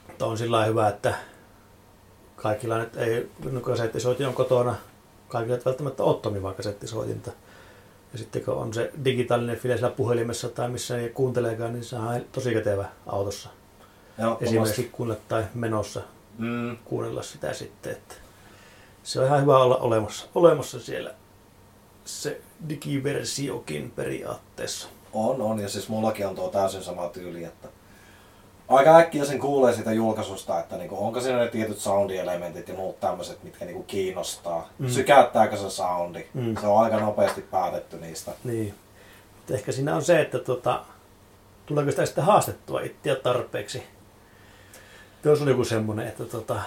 [0.08, 1.14] mutta on sillä hyvä, että
[2.36, 4.74] kaikilla nyt ei, no kasettisoitin on kotona,
[5.28, 7.30] kaikilla ei välttämättä ole toimivaa kasettisoitinta.
[8.12, 11.96] Ja sitten kun on se digitaalinen file siellä puhelimessa tai missä niin kuunteleekaan, niin se
[11.96, 13.48] on tosi kätevä autossa.
[14.40, 16.00] Esimerkiksi kuunnella tai menossa
[16.38, 16.76] Mm.
[16.84, 17.92] kuunnella sitä sitten.
[17.92, 18.14] Että
[19.02, 21.14] se on ihan hyvä olla olemassa, olemassa siellä
[22.04, 24.88] se digiversiokin periaatteessa.
[25.12, 25.58] On, on.
[25.60, 27.68] Ja siis mullakin on tuo täysin sama tyyli, että
[28.68, 33.00] aika äkkiä sen kuulee siitä julkaisusta, että niinku, onko siinä ne tietyt soundielementit ja muut
[33.00, 34.68] tämmöiset, mitkä niinku kiinnostaa.
[34.78, 34.88] Mm.
[34.88, 36.26] Sykäyttääkö se soundi?
[36.34, 36.42] Mm.
[36.44, 36.56] Mm.
[36.60, 38.32] Se on aika nopeasti päätetty niistä.
[38.44, 38.74] Niin.
[39.36, 40.84] Mutta ehkä siinä on se, että tota,
[41.66, 43.82] tuleeko sitä sitten haastettua itseä tarpeeksi.
[45.26, 46.60] Jos on joku semmoinen, että tota,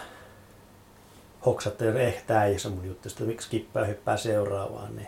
[1.45, 5.07] hoksatte, että ehkä tämä ei se mun juttu, sitten miksi kippää hyppää seuraavaan, niin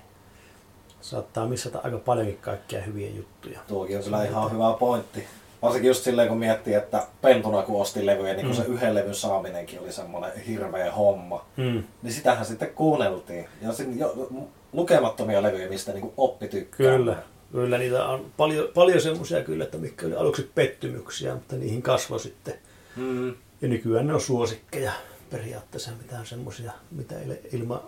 [1.01, 3.59] saattaa missata aika paljonkin kaikkia hyviä juttuja.
[3.67, 5.23] Tuokin on kyllä ihan hyvä pointti.
[5.61, 8.61] Varsinkin just silleen, kun miettii, että pentuna kun osti levyjä, niin kun Mm.
[8.63, 11.45] se yhden levyn saaminenkin oli semmoinen hirveä homma.
[11.57, 11.83] Mm.
[12.01, 13.45] Niin sitähän sitten kuunneltiin.
[13.61, 14.27] Ja sin, jo,
[14.73, 16.97] lukemattomia levyjä, mistä niinku oppi tykkää.
[16.97, 17.15] Kyllä,
[17.51, 22.19] kyllä niitä on paljon, paljon semmoisia kyllä, että mitkä oli aluksi pettymyksiä, mutta niihin kasvoi
[22.19, 22.53] sitten.
[22.95, 23.29] Mm.
[23.61, 24.91] Ja nykyään ne on suosikkeja
[25.29, 27.83] periaatteessa, mitä on semmoisia, mitä ei ole ilma...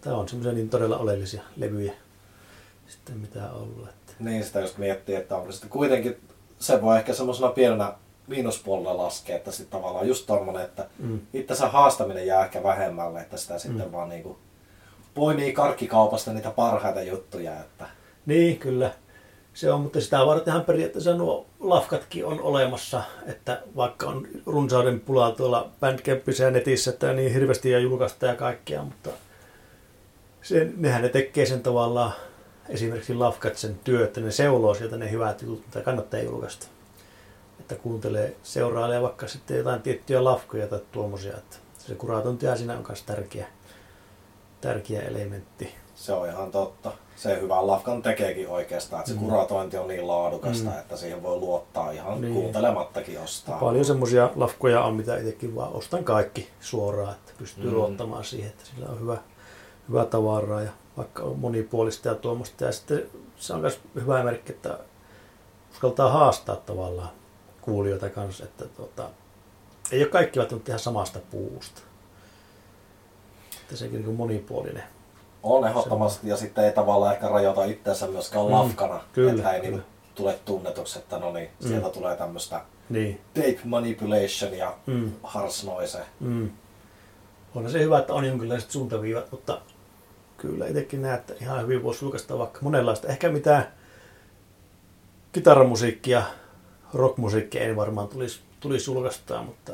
[0.00, 1.92] Tämä on semmoisia niin todella oleellisia levyjä
[2.88, 3.88] sitten mitä on ollut.
[3.88, 4.12] Että.
[4.18, 6.16] Niin sitä just miettii, että onko sitten kuitenkin,
[6.58, 7.92] se voi ehkä semmoisena pienenä
[8.26, 11.20] miinuspuolella laskea, että sitten tavallaan just tommonen, että Mm.
[11.34, 13.92] itsensä haastaminen jää ehkä vähemmälle, että sitä sitten Mm.
[13.92, 14.38] vaan niinku
[15.14, 17.86] poimii karkkikaupasta niitä parhaita juttuja, että
[18.26, 18.90] Niin, kyllä.
[19.56, 25.32] Se on, mutta sitä vartenhan periaatteessa nuo lafkatkin on olemassa, että vaikka on runsauden pulaa
[25.32, 29.10] tuolla Bandcampissa ja netissä, että niin hirveästi ja julkaista ja kaikkea, mutta
[30.42, 32.12] sen, nehän ne tekee sen tavallaan,
[32.68, 36.66] esimerkiksi lafkat sen työ, että ne seuloo sieltä ne hyvät jutut, mitä kannattaa julkaista.
[37.60, 42.84] Että kuuntelee, seurailee vaikka sitten jotain tiettyjä lafkoja tai tuommoisia, että se kuratointia siinä on
[42.88, 43.46] myös tärkeä,
[44.60, 45.74] tärkeä elementti.
[45.94, 47.05] se on ihan totta.
[47.16, 49.24] Se hyvän lafkan tekeekin oikeastaan, että se Mm.
[49.24, 50.78] kuratointi on niin laadukasta, Mm.
[50.78, 52.34] että siihen voi luottaa ihan Niin.
[52.34, 53.58] kuuntelemattakin ostaa.
[53.58, 57.74] Paljon semmoisia lafkoja on, mitä itsekin vaan ostan kaikki suoraan, että pystyy mm.
[57.76, 59.16] Luottamaan siihen, että sillä on hyvä,
[59.88, 62.64] hyvä tavaraa ja vaikka on monipuolista ja tuommoista.
[62.64, 63.02] Ja sitten
[63.36, 64.78] se on myös hyvä merkki, että
[65.72, 67.10] uskaltaa haastaa tavallaan
[67.60, 69.08] kuulijoita kanssa, että tota,
[69.92, 71.80] ei ole kaikki välttämättä ihan samasta puusta.
[73.62, 74.82] Että sekin niin monipuolinen.
[75.48, 78.52] On ehdottomasti, ja sitten ei tavallaan ehkä rajoita itseänsä myöskään Mm.
[78.52, 79.76] lafkana, Kyllä, että ei kyllä.
[79.76, 79.84] niin
[80.14, 81.68] tule tunnetuksi, että no niin, Mm.
[81.68, 83.20] sieltä tulee tämmöistä Niin.
[83.34, 85.12] tape manipulation ja Mm.
[85.22, 85.98] harsh noise.
[86.20, 86.50] Mm.
[87.54, 89.60] Onhan se hyvä, että on jonkinlaiset suuntaviivat, mutta
[90.36, 93.08] kyllä itsekin näet, että ihan hyvin voisi julkaista vaikka monenlaista.
[93.08, 93.66] Ehkä mitään
[95.32, 96.22] kitaramusiikkia,
[96.94, 99.72] rockmusiikkia ei varmaan tulisi, tulisi julkaistaa, mutta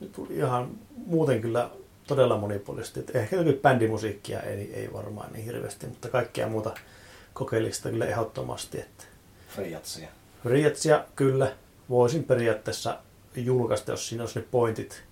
[0.00, 0.68] nyt tuli ihan
[1.06, 1.70] muuten kyllä
[2.06, 3.00] todella monipuolisesti.
[3.00, 6.74] Et ehkä jokin bändimusiikkia ei, ei varmaan niin hirveästi, mutta kaikkea muuta
[7.32, 8.80] kokeellista kyllä ehdottomasti.
[8.80, 9.04] Että
[9.48, 10.08] Friatsia.
[10.44, 11.52] Rietsia kyllä
[11.90, 12.98] voisin periaatteessa
[13.36, 15.02] julkaista, jos siinä olisi ne pointit.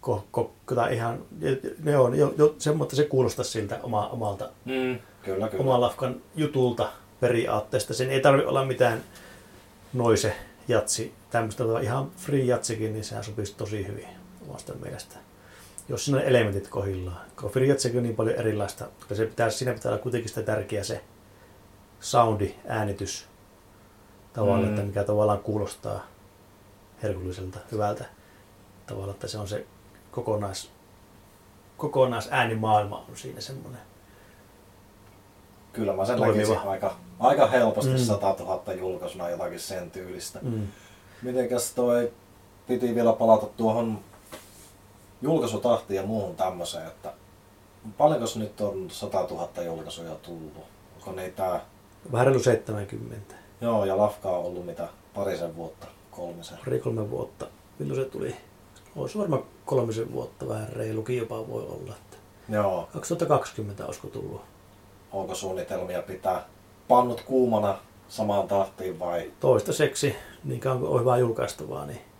[0.00, 1.18] Ko, ko, tai ihan,
[1.82, 4.98] ne on jo, jo semmoista, se kuulostaa siltä oma, omalta, Mm.
[5.22, 5.62] Kyllä, kyllä.
[5.62, 7.94] oman lafkan jutulta periaatteesta.
[7.94, 9.02] Sen ei tarvitse olla mitään
[9.92, 10.36] noise
[10.68, 15.16] jatsi, tämmöistä vaan ihan free jatsikin, niin sehän sopisi tosi hyvin omasta mielestä.
[15.88, 17.20] Jos siinä on elementit kohillaan.
[17.40, 20.42] Kun free jatsikin on niin paljon erilaista, koska se pitää, siinä pitää olla kuitenkin sitä
[20.42, 21.04] tärkeä se
[22.00, 23.26] soundi, äänitys,
[24.32, 24.68] tavalla, Mm.
[24.68, 26.06] että mikä tavallaan kuulostaa
[27.02, 28.04] herkulliselta, hyvältä
[28.86, 29.66] tavalla, että se on se
[30.10, 30.70] kokonais,
[31.76, 33.80] kokonaisäänimaailma on siinä semmoinen.
[35.72, 37.98] Kyllä mä sen näkisin aika, aika helposti mm.
[37.98, 40.38] 100 000 julkaisuna jotakin sen tyylistä.
[40.42, 40.66] Mm.
[41.22, 42.12] Mitenkäs toi
[42.66, 43.98] piti vielä palata tuohon
[45.22, 47.12] julkaisutahtiin ja muuhun tämmöiseen, että
[47.98, 50.64] paljonko nyt on 100 000 julkaisuja tullut?
[50.96, 51.60] Onko niitä,
[52.12, 56.58] Vähän reilu 70, joo ja Lafka on ollut mitä parisen vuotta, kolmisen.
[56.64, 57.46] pari kolme vuotta.
[57.78, 58.36] Milloin se tuli?
[58.96, 61.94] Olisi varmaan kolmisen vuotta, vähän reilukin jopa voi olla.
[61.96, 62.16] Että
[62.48, 64.40] Joo, 2020 olisiko tullut?
[65.12, 66.44] onko suunnitelmia pitää
[66.88, 69.30] pannut kuumana samaan tahtiin vai?
[69.40, 72.11] toistaiseksi, niin kauan kuin on hyvää julkaistavaa, niin, niin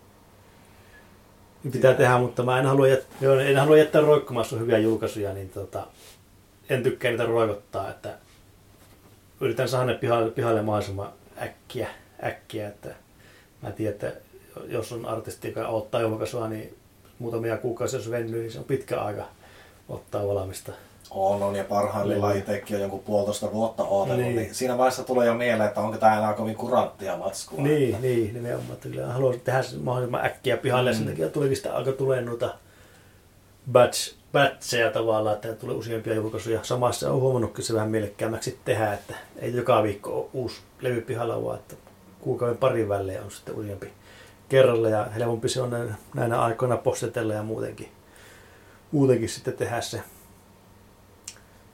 [1.71, 5.33] pitää tehdä, mutta mä en halua, jät, joo, en halua jättää roikkumaan sun hyviä julkaisuja,
[5.35, 5.87] niin tota,
[6.69, 8.15] en tykkää niitä roikottaa, että
[9.41, 11.89] yritän saada ne pihalle, pihalle mahdollisimman äkkiä,
[12.25, 12.95] äkkiä, että
[13.63, 14.13] mä tiedän, että
[14.69, 16.77] jos on artisti, joka ottaa julkaisua, niin
[17.19, 19.25] muutamia kuukausia jos venyy, niin se on pitkä aika
[19.89, 20.73] ottaa valmista.
[21.15, 24.37] On, on ja parhaimmillaan itsekin on jonkun puolitoista vuotta odotellut, Niin.
[24.37, 24.55] niin.
[24.55, 27.63] siinä vaiheessa tulee jo mieleen, että onko tämä enää kovin kuranttia matskua.
[27.63, 28.73] Niin, niin, nimenomaan.
[28.73, 31.11] Että kyllä haluaisin tehdä sen mahdollisimman äkkiä pihalle ja sen Mm.
[31.11, 32.55] takia tulikin sitä alkoi tulee noita
[33.73, 36.61] batch, batcheja tavallaan, että tulee useampia julkaisuja.
[36.63, 41.45] Samassa on huomannutkin se vähän mielekkäämmäksi tehdä, että ei joka viikko ole uusi levy pihalla,
[41.45, 41.75] vaan että
[42.21, 43.93] kuukauden parin välein on sitten useampi
[44.49, 47.89] kerralla ja helpompi se on näinä, näinä aikoina postitella ja muutenkin,
[48.93, 50.01] muutenkin sitten tehdä se,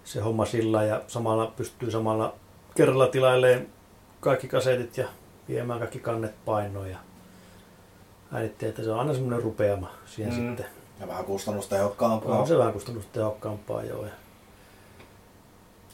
[0.09, 2.34] se homma sillä ja samalla pystyy samalla
[2.74, 3.66] kerralla tilailemaan
[4.20, 5.09] kaikki kasetit ja
[5.48, 6.98] viemään kaikki kannet painoon ja
[8.32, 10.48] äänittiin, että se on aina semmoinen rupeama siihen mm.
[10.48, 10.66] Sitten.
[11.00, 12.38] Ja vähän kustannustehokkaampaa.
[12.38, 14.04] On se vähän kustannustehokkaampaa joo.
[14.04, 14.12] Ja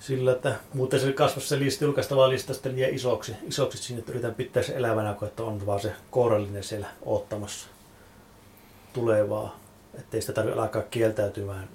[0.00, 4.12] sillä, että muuten se kasvasi se lista, julkaistava lista sitten liian isoksi, isoksi sinne, että
[4.12, 7.68] yritän pitää se elävänä, kun että on vaan se kourallinen siellä oottamassa
[8.92, 9.58] tulevaa.
[9.94, 11.68] Että ei sitä tarvitse alkaa kieltäytymään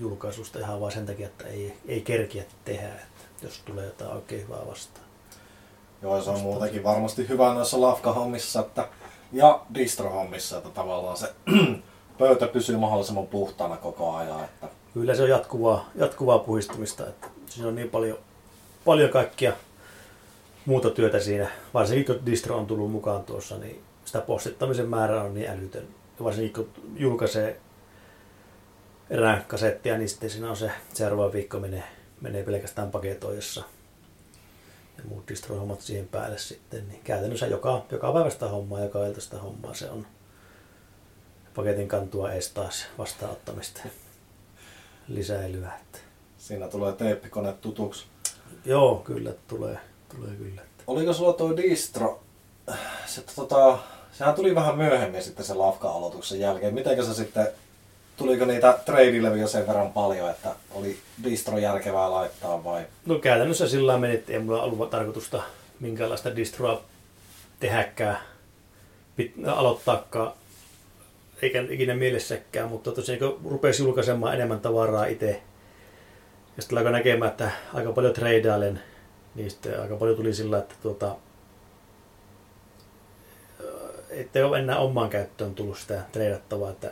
[0.00, 4.42] julkaisusta ihan vaan sen takia, että ei, ei kerkiä tehdä, että jos tulee jotain oikein
[4.42, 5.06] hyvää vastaan.
[6.02, 8.88] Joo, se on muutenkin varmasti hyvä noissa lafka-hommissa että,
[9.32, 11.32] ja distro-hommissa, että tavallaan se
[12.18, 14.44] pöytä pysyy mahdollisimman puhtaana koko ajan.
[14.44, 18.18] Että, Kyllä se on jatkuvaa, jatkuvaa puhistamista, että siinä on niin paljon,
[18.84, 19.52] paljon kaikkia
[20.66, 21.50] muuta työtä siinä.
[21.74, 25.88] Varsinkin kun distro on tullut mukaan tuossa, niin sitä postittamisen määrä on niin älytön.
[26.18, 27.60] Ja varsinkin kun julkaisee
[29.10, 31.84] erään kasettia, niin sitten siinä on se seuraava viikko menee,
[32.20, 33.62] menee pelkästään paketoijassa.
[34.98, 36.88] Ja muut distro-hommat siihen päälle sitten.
[36.88, 40.06] Niin käytännössä joka, joka päivästä hommaa, joka iltaista hommaa se on.
[41.54, 43.80] Paketin kantua ees taas vastaanottamista
[45.08, 45.72] lisäilyä.
[45.80, 45.98] Että.
[46.38, 48.06] siinä tulee teippikone tutuksi.
[48.64, 49.78] Joo, kyllä tulee,
[50.16, 50.62] tulee kyllä.
[50.62, 50.84] Että.
[50.86, 52.22] Oliko sulla tuo distro,
[53.06, 53.78] se, tota,
[54.12, 56.74] sehän tuli vähän myöhemmin sitten se lafka-aloituksen jälkeen.
[56.74, 57.48] Mitenkä se sitten,
[58.20, 62.82] tuliko niitä trade sen verran paljon, että oli distro järkevää laittaa vai?
[63.06, 65.42] No käytännössä sillä meni, että ei mulla ollut tarkoitusta
[65.80, 66.82] minkäänlaista distroa
[67.60, 68.18] tehäkään,
[69.16, 70.32] pit, aloittaakaan,
[71.42, 75.42] eikä ikinä mielessäkään, mutta tosiaan kun rupesi julkaisemaan enemmän tavaraa itse,
[76.56, 78.82] ja sitten alkoi näkemään, että aika paljon treidailen,
[79.34, 81.16] niin sitten aika paljon tuli sillä, että tuota,
[84.10, 86.90] ettei ole enää omaan käyttöön tullut sitä treidattavaa, että,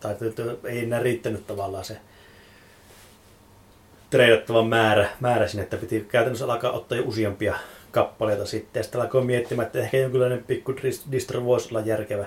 [0.00, 0.16] tai
[0.64, 1.96] ei enää riittänyt tavallaan se
[4.10, 7.54] treidattava määrä, määrä sinne, että piti käytännössä alkaa ottaa jo useampia
[7.90, 8.80] kappaleita sitten.
[8.80, 12.26] Ja sitten alkoi miettimään, että ehkä jonkinlainen pikku dis- distro voisi olla järkevä,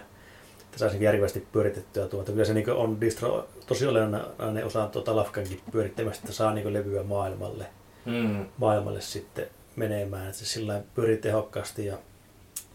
[0.61, 2.31] että saisi järkevästi pyöritettyä tuota.
[2.31, 7.03] Kyllä se niin on distro tosi olennainen osa tuota Lafkankin pyörittämistä, että saa niin levyä
[7.03, 7.65] maailmalle,
[8.05, 8.45] Mm.
[8.57, 10.25] maailmalle sitten menemään.
[10.25, 11.97] Että se sillä pyörii tehokkaasti ja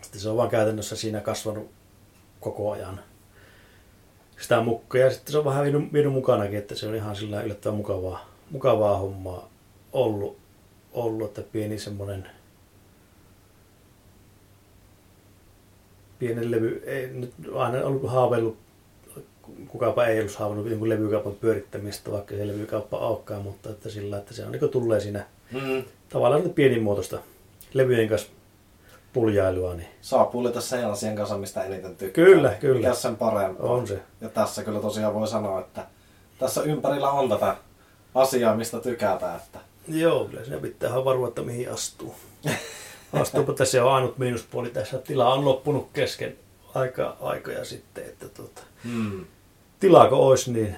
[0.03, 1.71] sitten se on vaan käytännössä siinä kasvanut
[2.41, 3.01] koko ajan
[4.41, 5.01] sitä mukkaa.
[5.01, 8.29] Ja sitten se on vähän vienyt, vienyt mukanakin, että se on ihan sillä yllättävän mukavaa,
[8.51, 9.49] mukavaa hommaa
[9.93, 10.37] ollut,
[10.93, 12.29] ollut että pieni semmoinen
[16.19, 18.57] pienen levy, ei nyt aina ollut haaveillut,
[19.69, 24.35] kukapa ei ollut haavannut jonkun levykaupan pyörittämistä, vaikka se levykauppa aukkaa, mutta että sillä, että
[24.35, 25.85] se on niin tulee siinä Mm.
[26.09, 27.19] tavallaan pienimuotoista
[27.75, 28.29] levyjen kanssa
[29.15, 32.25] puljailua, niin Saa pullita sen asian kanssa, mistä eniten tykkää.
[32.25, 32.77] Kyllä, kyllä.
[32.81, 33.71] Mikä sen parempaa.
[33.71, 34.03] on se.
[34.21, 35.87] Ja tässä kyllä tosiaan voi sanoa, että
[36.39, 37.57] tässä ympärillä on tätä
[38.15, 39.37] asiaa, mistä tykätään.
[39.37, 39.59] Että
[39.89, 42.15] Joo, kyllä siinä pitää ihan varoa, että mihin astuu.
[43.13, 44.99] Astuupa tässä on ainut miinuspuoli tässä.
[44.99, 46.37] Tila on loppunut kesken
[46.75, 49.25] aika, aikoja sitten, että tuota, mm.
[49.81, 50.77] tilaako olisi, niin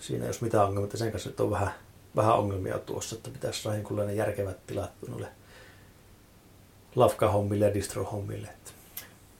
[0.00, 0.80] siinä ei olisi mitään ongelmia.
[0.80, 1.74] Mutta Sen kanssa nyt on vähän,
[2.16, 5.28] vähän ongelmia tuossa, että pitäisi saada jonkunlainen järkevät tilat noille
[6.98, 8.48] lafka-hommille ja distro-hommille.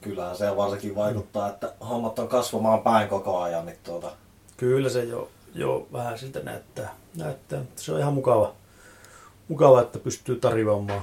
[0.00, 4.11] Kyllähän se varsinkin vaikuttaa, että hommat on kasvamaan päin koko ajan, niin tuota,
[4.56, 6.94] Kyllä se jo, jo vähän siltä näyttää.
[7.16, 7.61] näyttää.
[7.76, 8.52] Se on ihan mukava,
[9.48, 11.02] mukava että pystyy tarjoamaan,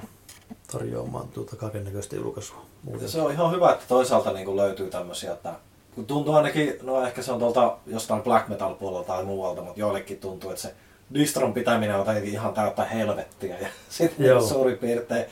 [0.72, 2.58] tarjoamaan tuota kaiken näköistä julkaisua.
[2.58, 3.10] Ja Muuten.
[3.10, 5.54] se on ihan hyvä, että toisaalta niin kuin löytyy tämmöisiä, että
[5.96, 9.80] kun tuntuu ainakin, no ehkä se on tuolta jostain black metal puolelta tai muualta, mutta
[9.80, 10.74] joillekin tuntuu, että se
[11.14, 13.60] distron pitäminen on ihan täyttä helvettiä.
[13.60, 15.26] Ja sitten suurin piirtein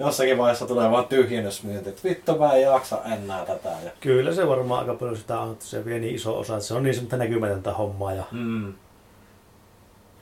[0.00, 3.68] jossakin vaiheessa tulee vaan tyhjennysmyynti, että vittu mä en jaksa enää tätä.
[3.84, 6.66] Ja, Kyllä se varmaan aika paljon sitä on, että se vie niin iso osa, että
[6.66, 8.72] se on niin semmoista näkymätöntä hommaa ja mm,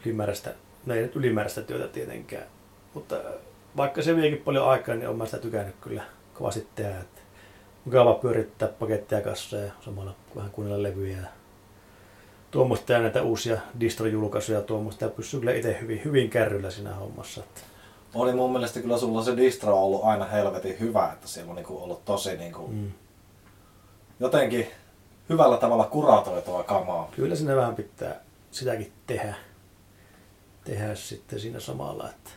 [0.05, 0.55] ylimääräistä,
[0.87, 2.47] no ei nyt ylimääräistä työtä tietenkään.
[2.95, 3.17] Mutta
[3.77, 6.03] vaikka se viekin paljon aikaa, niin olen mä sitä tykännyt kyllä
[6.35, 7.01] kovasti tehdä.
[7.01, 7.21] Että
[7.85, 11.17] mukava pyörittää pakettia kassaa ja samalla vähän kuunnella levyjä.
[11.17, 11.27] ja
[12.51, 17.41] Tuommoista ja näitä uusia distro-julkaisuja tuommoista ja pysyy kyllä itse hyvin, hyvin kärryllä siinä hommassa.
[17.41, 17.61] Että
[18.15, 21.67] oli mun mielestä kyllä sulla se distro ollut aina helvetin hyvä, että siellä on niin
[21.67, 22.93] kuin ollut tosi niin kuin, mm.
[24.21, 24.67] jotenkin
[25.29, 27.09] hyvällä tavalla kuratoitua kamaa.
[27.17, 29.35] Kyllä siinä vähän pitää sitäkin tehdä,
[30.65, 32.11] tehdä sitten siinä samalla.
[32.11, 32.31] Että,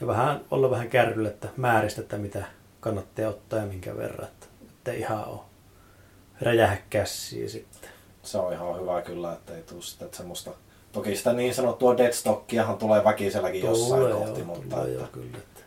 [0.00, 2.44] ja vähän, olla vähän kärryllä, että määristä, että mitä
[2.80, 4.28] kannattaa ottaa ja minkä verran.
[4.28, 5.40] Että, että ihan ole
[6.40, 7.90] räjähä käsiä sitten.
[8.22, 10.50] Se on ihan hyvä kyllä, että ei tule sitten semmoista...
[10.92, 15.08] Toki sitä niin sanottua deadstockiahan tulee väkiselläkin jossain Tulee kohti, joo, mutta tulee että joo,
[15.12, 15.38] kyllä.
[15.38, 15.60] Että.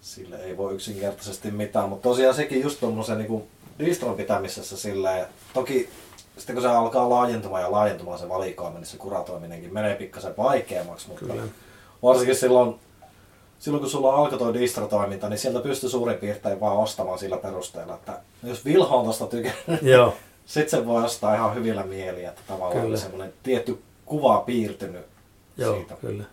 [0.00, 1.88] sille ei voi yksinkertaisesti mitään.
[1.88, 3.42] Mutta tosiaan sekin just tuommoisen niin
[3.78, 5.88] distron pitämisessä silleen, toki
[6.36, 11.08] sitten kun se alkaa laajentumaan ja laajentumaan se valikoima, niin se kuratoiminenkin menee pikkasen vaikeammaksi,
[11.08, 11.42] mutta Kyllä.
[12.02, 12.74] varsinkin silloin,
[13.58, 17.94] silloin kun sulla alkoi tuo distro-toiminta, niin sieltä pystyy suurin piirtein vaan ostamaan sillä perusteella,
[17.94, 20.14] että jos Vilho on tosta tykännyt, Joo,
[20.52, 22.96] sitten se voi ostaa ihan hyvillä mieliä, että tavallaan Kyllä.
[22.96, 25.06] Semmoinen tietty kuva piirtynyt
[25.56, 25.94] joo, siitä.
[26.00, 26.24] kyllä.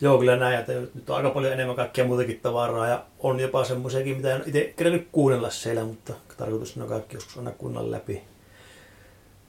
[0.00, 3.64] Joo, kyllä näin, että nyt on aika paljon enemmän kaikkea muutakin tavaraa ja on jopa
[3.64, 8.22] semmoisiakin, mitä en itse kerännyt kuunnella siellä, mutta tarkoitus on kaikki joskus aina kuunnella läpi.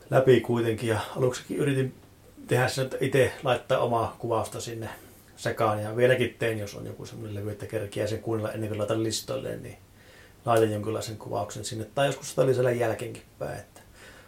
[0.09, 1.95] Läpi kuitenkin ja aluksikin yritin
[2.47, 4.89] tehdä sen, että itse laittaa omaa kuvausta sinne
[5.36, 8.80] sekaan ja vieläkin teen, jos on joku semmoinen levy, että kerkiää sen kuunnella ennen kuin
[8.80, 9.78] laitan listoille, niin
[10.48, 13.60] laitan jonkinlaisen kuvauksen sinne tai joskus sitä lisällä jälkeenkin päin.
[13.60, 13.82] Että,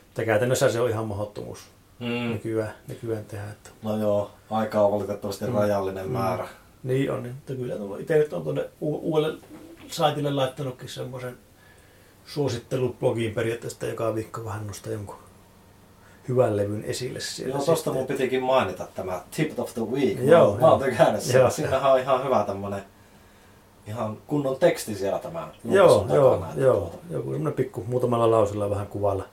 [0.06, 1.60] mutta käytännössä se on ihan mahdottomuus
[2.00, 2.06] Mm.
[2.32, 3.44] nykyään, nykyään tehdä.
[3.52, 5.54] Että No joo, aika on valitettavasti Mm.
[5.54, 6.12] rajallinen Mm.
[6.12, 6.48] määrä.
[6.84, 9.38] Niin on, niin, mutta kyllä itse nyt on tuonne u- uudelle
[9.88, 11.38] saitille laittanutkin semmoisen
[12.26, 15.16] suosittelublogiin periaatteessa, että joka viikko vähän nostaa jonkun
[16.30, 17.56] hyvän levyn esille siellä.
[17.56, 20.18] Joo, tosta mun pitikin mainita tämä Tip of the Week.
[20.24, 20.90] Joo, mä, mä oon joo.
[20.90, 21.34] tykännyt.
[21.34, 21.50] Joo.
[21.50, 22.84] Siinähän on ihan hyvä tämmönen
[23.90, 26.80] ihan kunnon teksti siellä tämän Joo, joo, joo.
[26.80, 29.26] tuota, Joku semmoinen pikku muutamalla lausella vähän kuvalla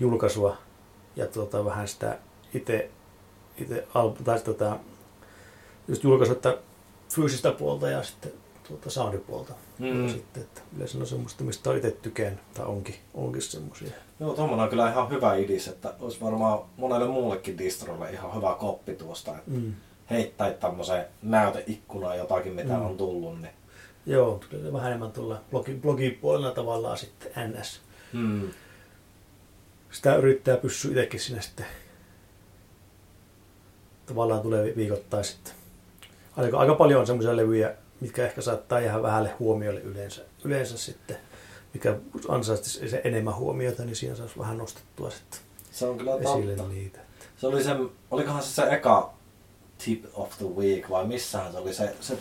[0.00, 0.56] julkaisua
[1.16, 2.18] ja tuota, vähän sitä
[2.54, 2.90] itse,
[3.58, 3.86] itse
[4.24, 4.76] tai tota,
[5.88, 6.56] just julkaisu, että
[7.08, 8.32] fyysistä puolta ja sitten
[8.68, 9.52] tuota soundipuolta.
[9.78, 10.02] Mm.
[10.06, 13.90] Ja sitten, että yleensä on semmoista, mistä on itse tykännyt, tai onkin, onkin semmoisia.
[14.20, 18.56] Joo, tuommoinen on kyllä ihan hyvä idis, että olisi varmaan monelle muullekin distrolle ihan hyvä
[18.60, 19.72] koppi tuosta, että Mm.
[20.10, 22.86] heittää tämmöiseen näyteikkunaan jotakin, mitä Mm.
[22.86, 23.40] on tullut.
[23.40, 23.52] Niin.
[24.08, 27.80] Joo, kyllä se vähän enemmän tulla blogi, blogipuolella tavallaan sitten NS.
[28.12, 28.48] Mm.
[29.90, 31.66] Sitä yrittää pysyä itsekin sinne sitten
[34.06, 35.52] tavallaan tulee viikoittain sitten.
[36.36, 41.16] Aika, aika paljon on semmoisia levyjä, mitkä ehkä saattaa jäädä vähälle huomiolle yleensä, yleensä sitten,
[41.74, 41.96] mikä
[42.28, 45.40] ansaitsisi se enemmän huomiota, niin siinä saisi vähän nostettua sitten
[45.70, 46.72] Se on kyllä esille totta.
[46.72, 46.98] niitä.
[47.36, 47.70] Se oli se,
[48.10, 49.14] olikohan se se eka
[49.84, 52.18] tip of the week vai missähän se oli se, se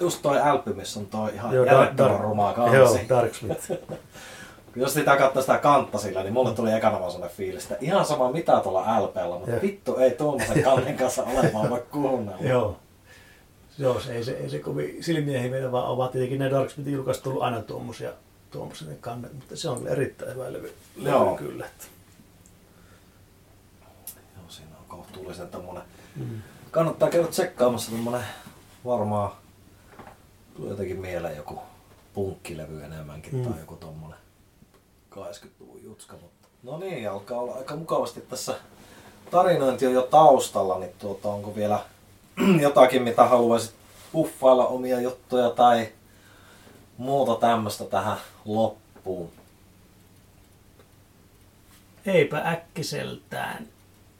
[0.00, 2.76] just toi älpy, missä on toi ihan Joo, järjettömän Dark- rumaa kansi.
[2.76, 3.72] Joo, Darksmith.
[4.76, 8.04] Jos sitä katsoi sitä kantta sillä, niin mulle tuli ekana vaan sellainen fiilis, että ihan
[8.04, 9.62] sama mitä tuolla LPllä, mutta Joo.
[9.62, 12.40] vittu ei tuommoisen kannen kanssa ole vaan voi kuunnella.
[12.40, 12.76] Joo.
[13.78, 17.22] Joo, se ei se, ei se kovin silmiä himmeitä, vaan ovat tietenkin ne Darksmithin julkaiset
[17.22, 18.10] tullut aina tuommoisia,
[18.88, 21.26] ne kannet, mutta se on erittäin hyvä levy, Joo.
[21.26, 21.66] levy kyllä.
[21.66, 21.84] Että.
[24.36, 25.82] Joo, siinä on kohtuullisen tommonen.
[26.16, 26.42] Mm.
[26.70, 28.24] Kannattaa käydä tsekkaamassa tommonen
[28.84, 29.30] varmaan
[30.56, 31.58] tulee jotenkin mieleen joku
[32.14, 33.44] punkkilevy enemmänkin Mm.
[33.44, 34.18] tai joku tommonen
[35.10, 36.16] 80-luvun jutska.
[36.16, 36.48] Mutta...
[36.62, 38.54] No niin, alkaa olla aika mukavasti tässä
[39.30, 41.78] tarinointi on jo taustalla, niin tuota, onko vielä
[42.62, 43.74] jotakin, mitä haluaisit
[44.12, 45.88] puffailla omia juttuja tai
[46.98, 49.30] muuta tämmöistä tähän loppuun?
[52.06, 53.68] Eipä äkkiseltään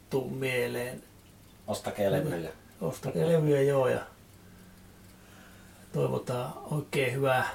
[0.09, 1.03] tuu mieleen.
[1.67, 2.49] Ostakaa levyjä.
[2.81, 3.99] Ostakaa levyjä joo ja
[5.95, 7.49] toivotaan oikein hyvää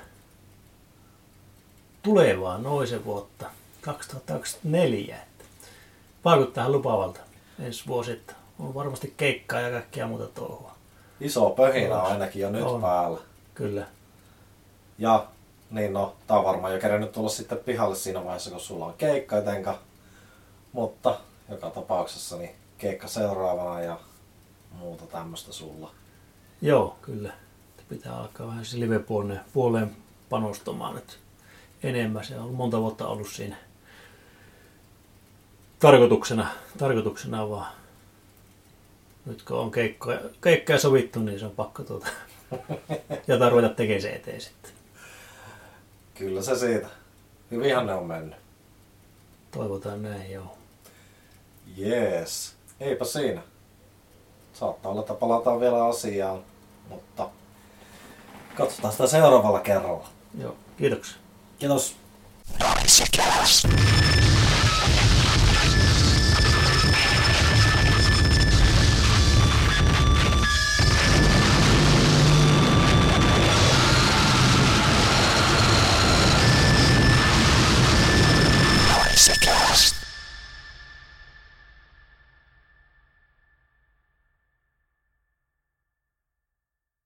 [2.02, 3.46] tulevaa noisen vuotta
[3.80, 5.16] 2024.
[5.16, 5.44] Että
[6.24, 7.20] Vaikuttaa lupaavalta
[7.58, 10.74] ensi vuosi, että on varmasti keikkaa ja kaikkea muuta touhua.
[11.20, 12.80] Iso pöhinä on ainakin jo nyt On.
[12.80, 13.18] päällä.
[13.54, 13.86] Kyllä.
[14.98, 15.26] Ja
[15.70, 18.94] niin no, tää on varmaan jo kerännyt tulla sitten pihalle siinä vaiheessa, kun sulla on
[18.94, 19.74] keikka etenkä.
[20.72, 21.18] Mutta
[21.48, 24.00] joka tapauksessa niin keikka seuraavana ja
[24.72, 25.90] muuta tämmöistä sulla.
[26.62, 27.32] Joo, kyllä.
[27.90, 29.96] Pitää alkaa vähän se live-puoleen puoleen
[30.28, 31.18] panostamaan nyt
[31.82, 32.24] enemmän.
[32.24, 33.56] Se on monta vuotta ollut siinä
[35.78, 36.46] tarkoituksena,
[36.78, 37.72] tarkoituksena vaan.
[39.26, 42.06] Nyt kun on keikkoja, keikkoja sovittu, niin se on pakko tuota.
[43.28, 44.72] ja ruveta tekemään se eteen sitten.
[46.14, 46.88] Kyllä se siitä.
[47.50, 48.38] Hyvinhän ne on mennyt.
[49.50, 50.58] Toivotaan näin, joo.
[51.76, 52.54] Jees.
[52.80, 53.42] Eipä siinä.
[54.52, 56.40] Saattaa olla, että palataan vielä asiaan,
[56.88, 57.30] mutta
[58.60, 60.08] katsotaan sitä seuraavalla kerralla.
[60.40, 61.16] Joo, kiitoksia.
[61.58, 61.96] Kiitos.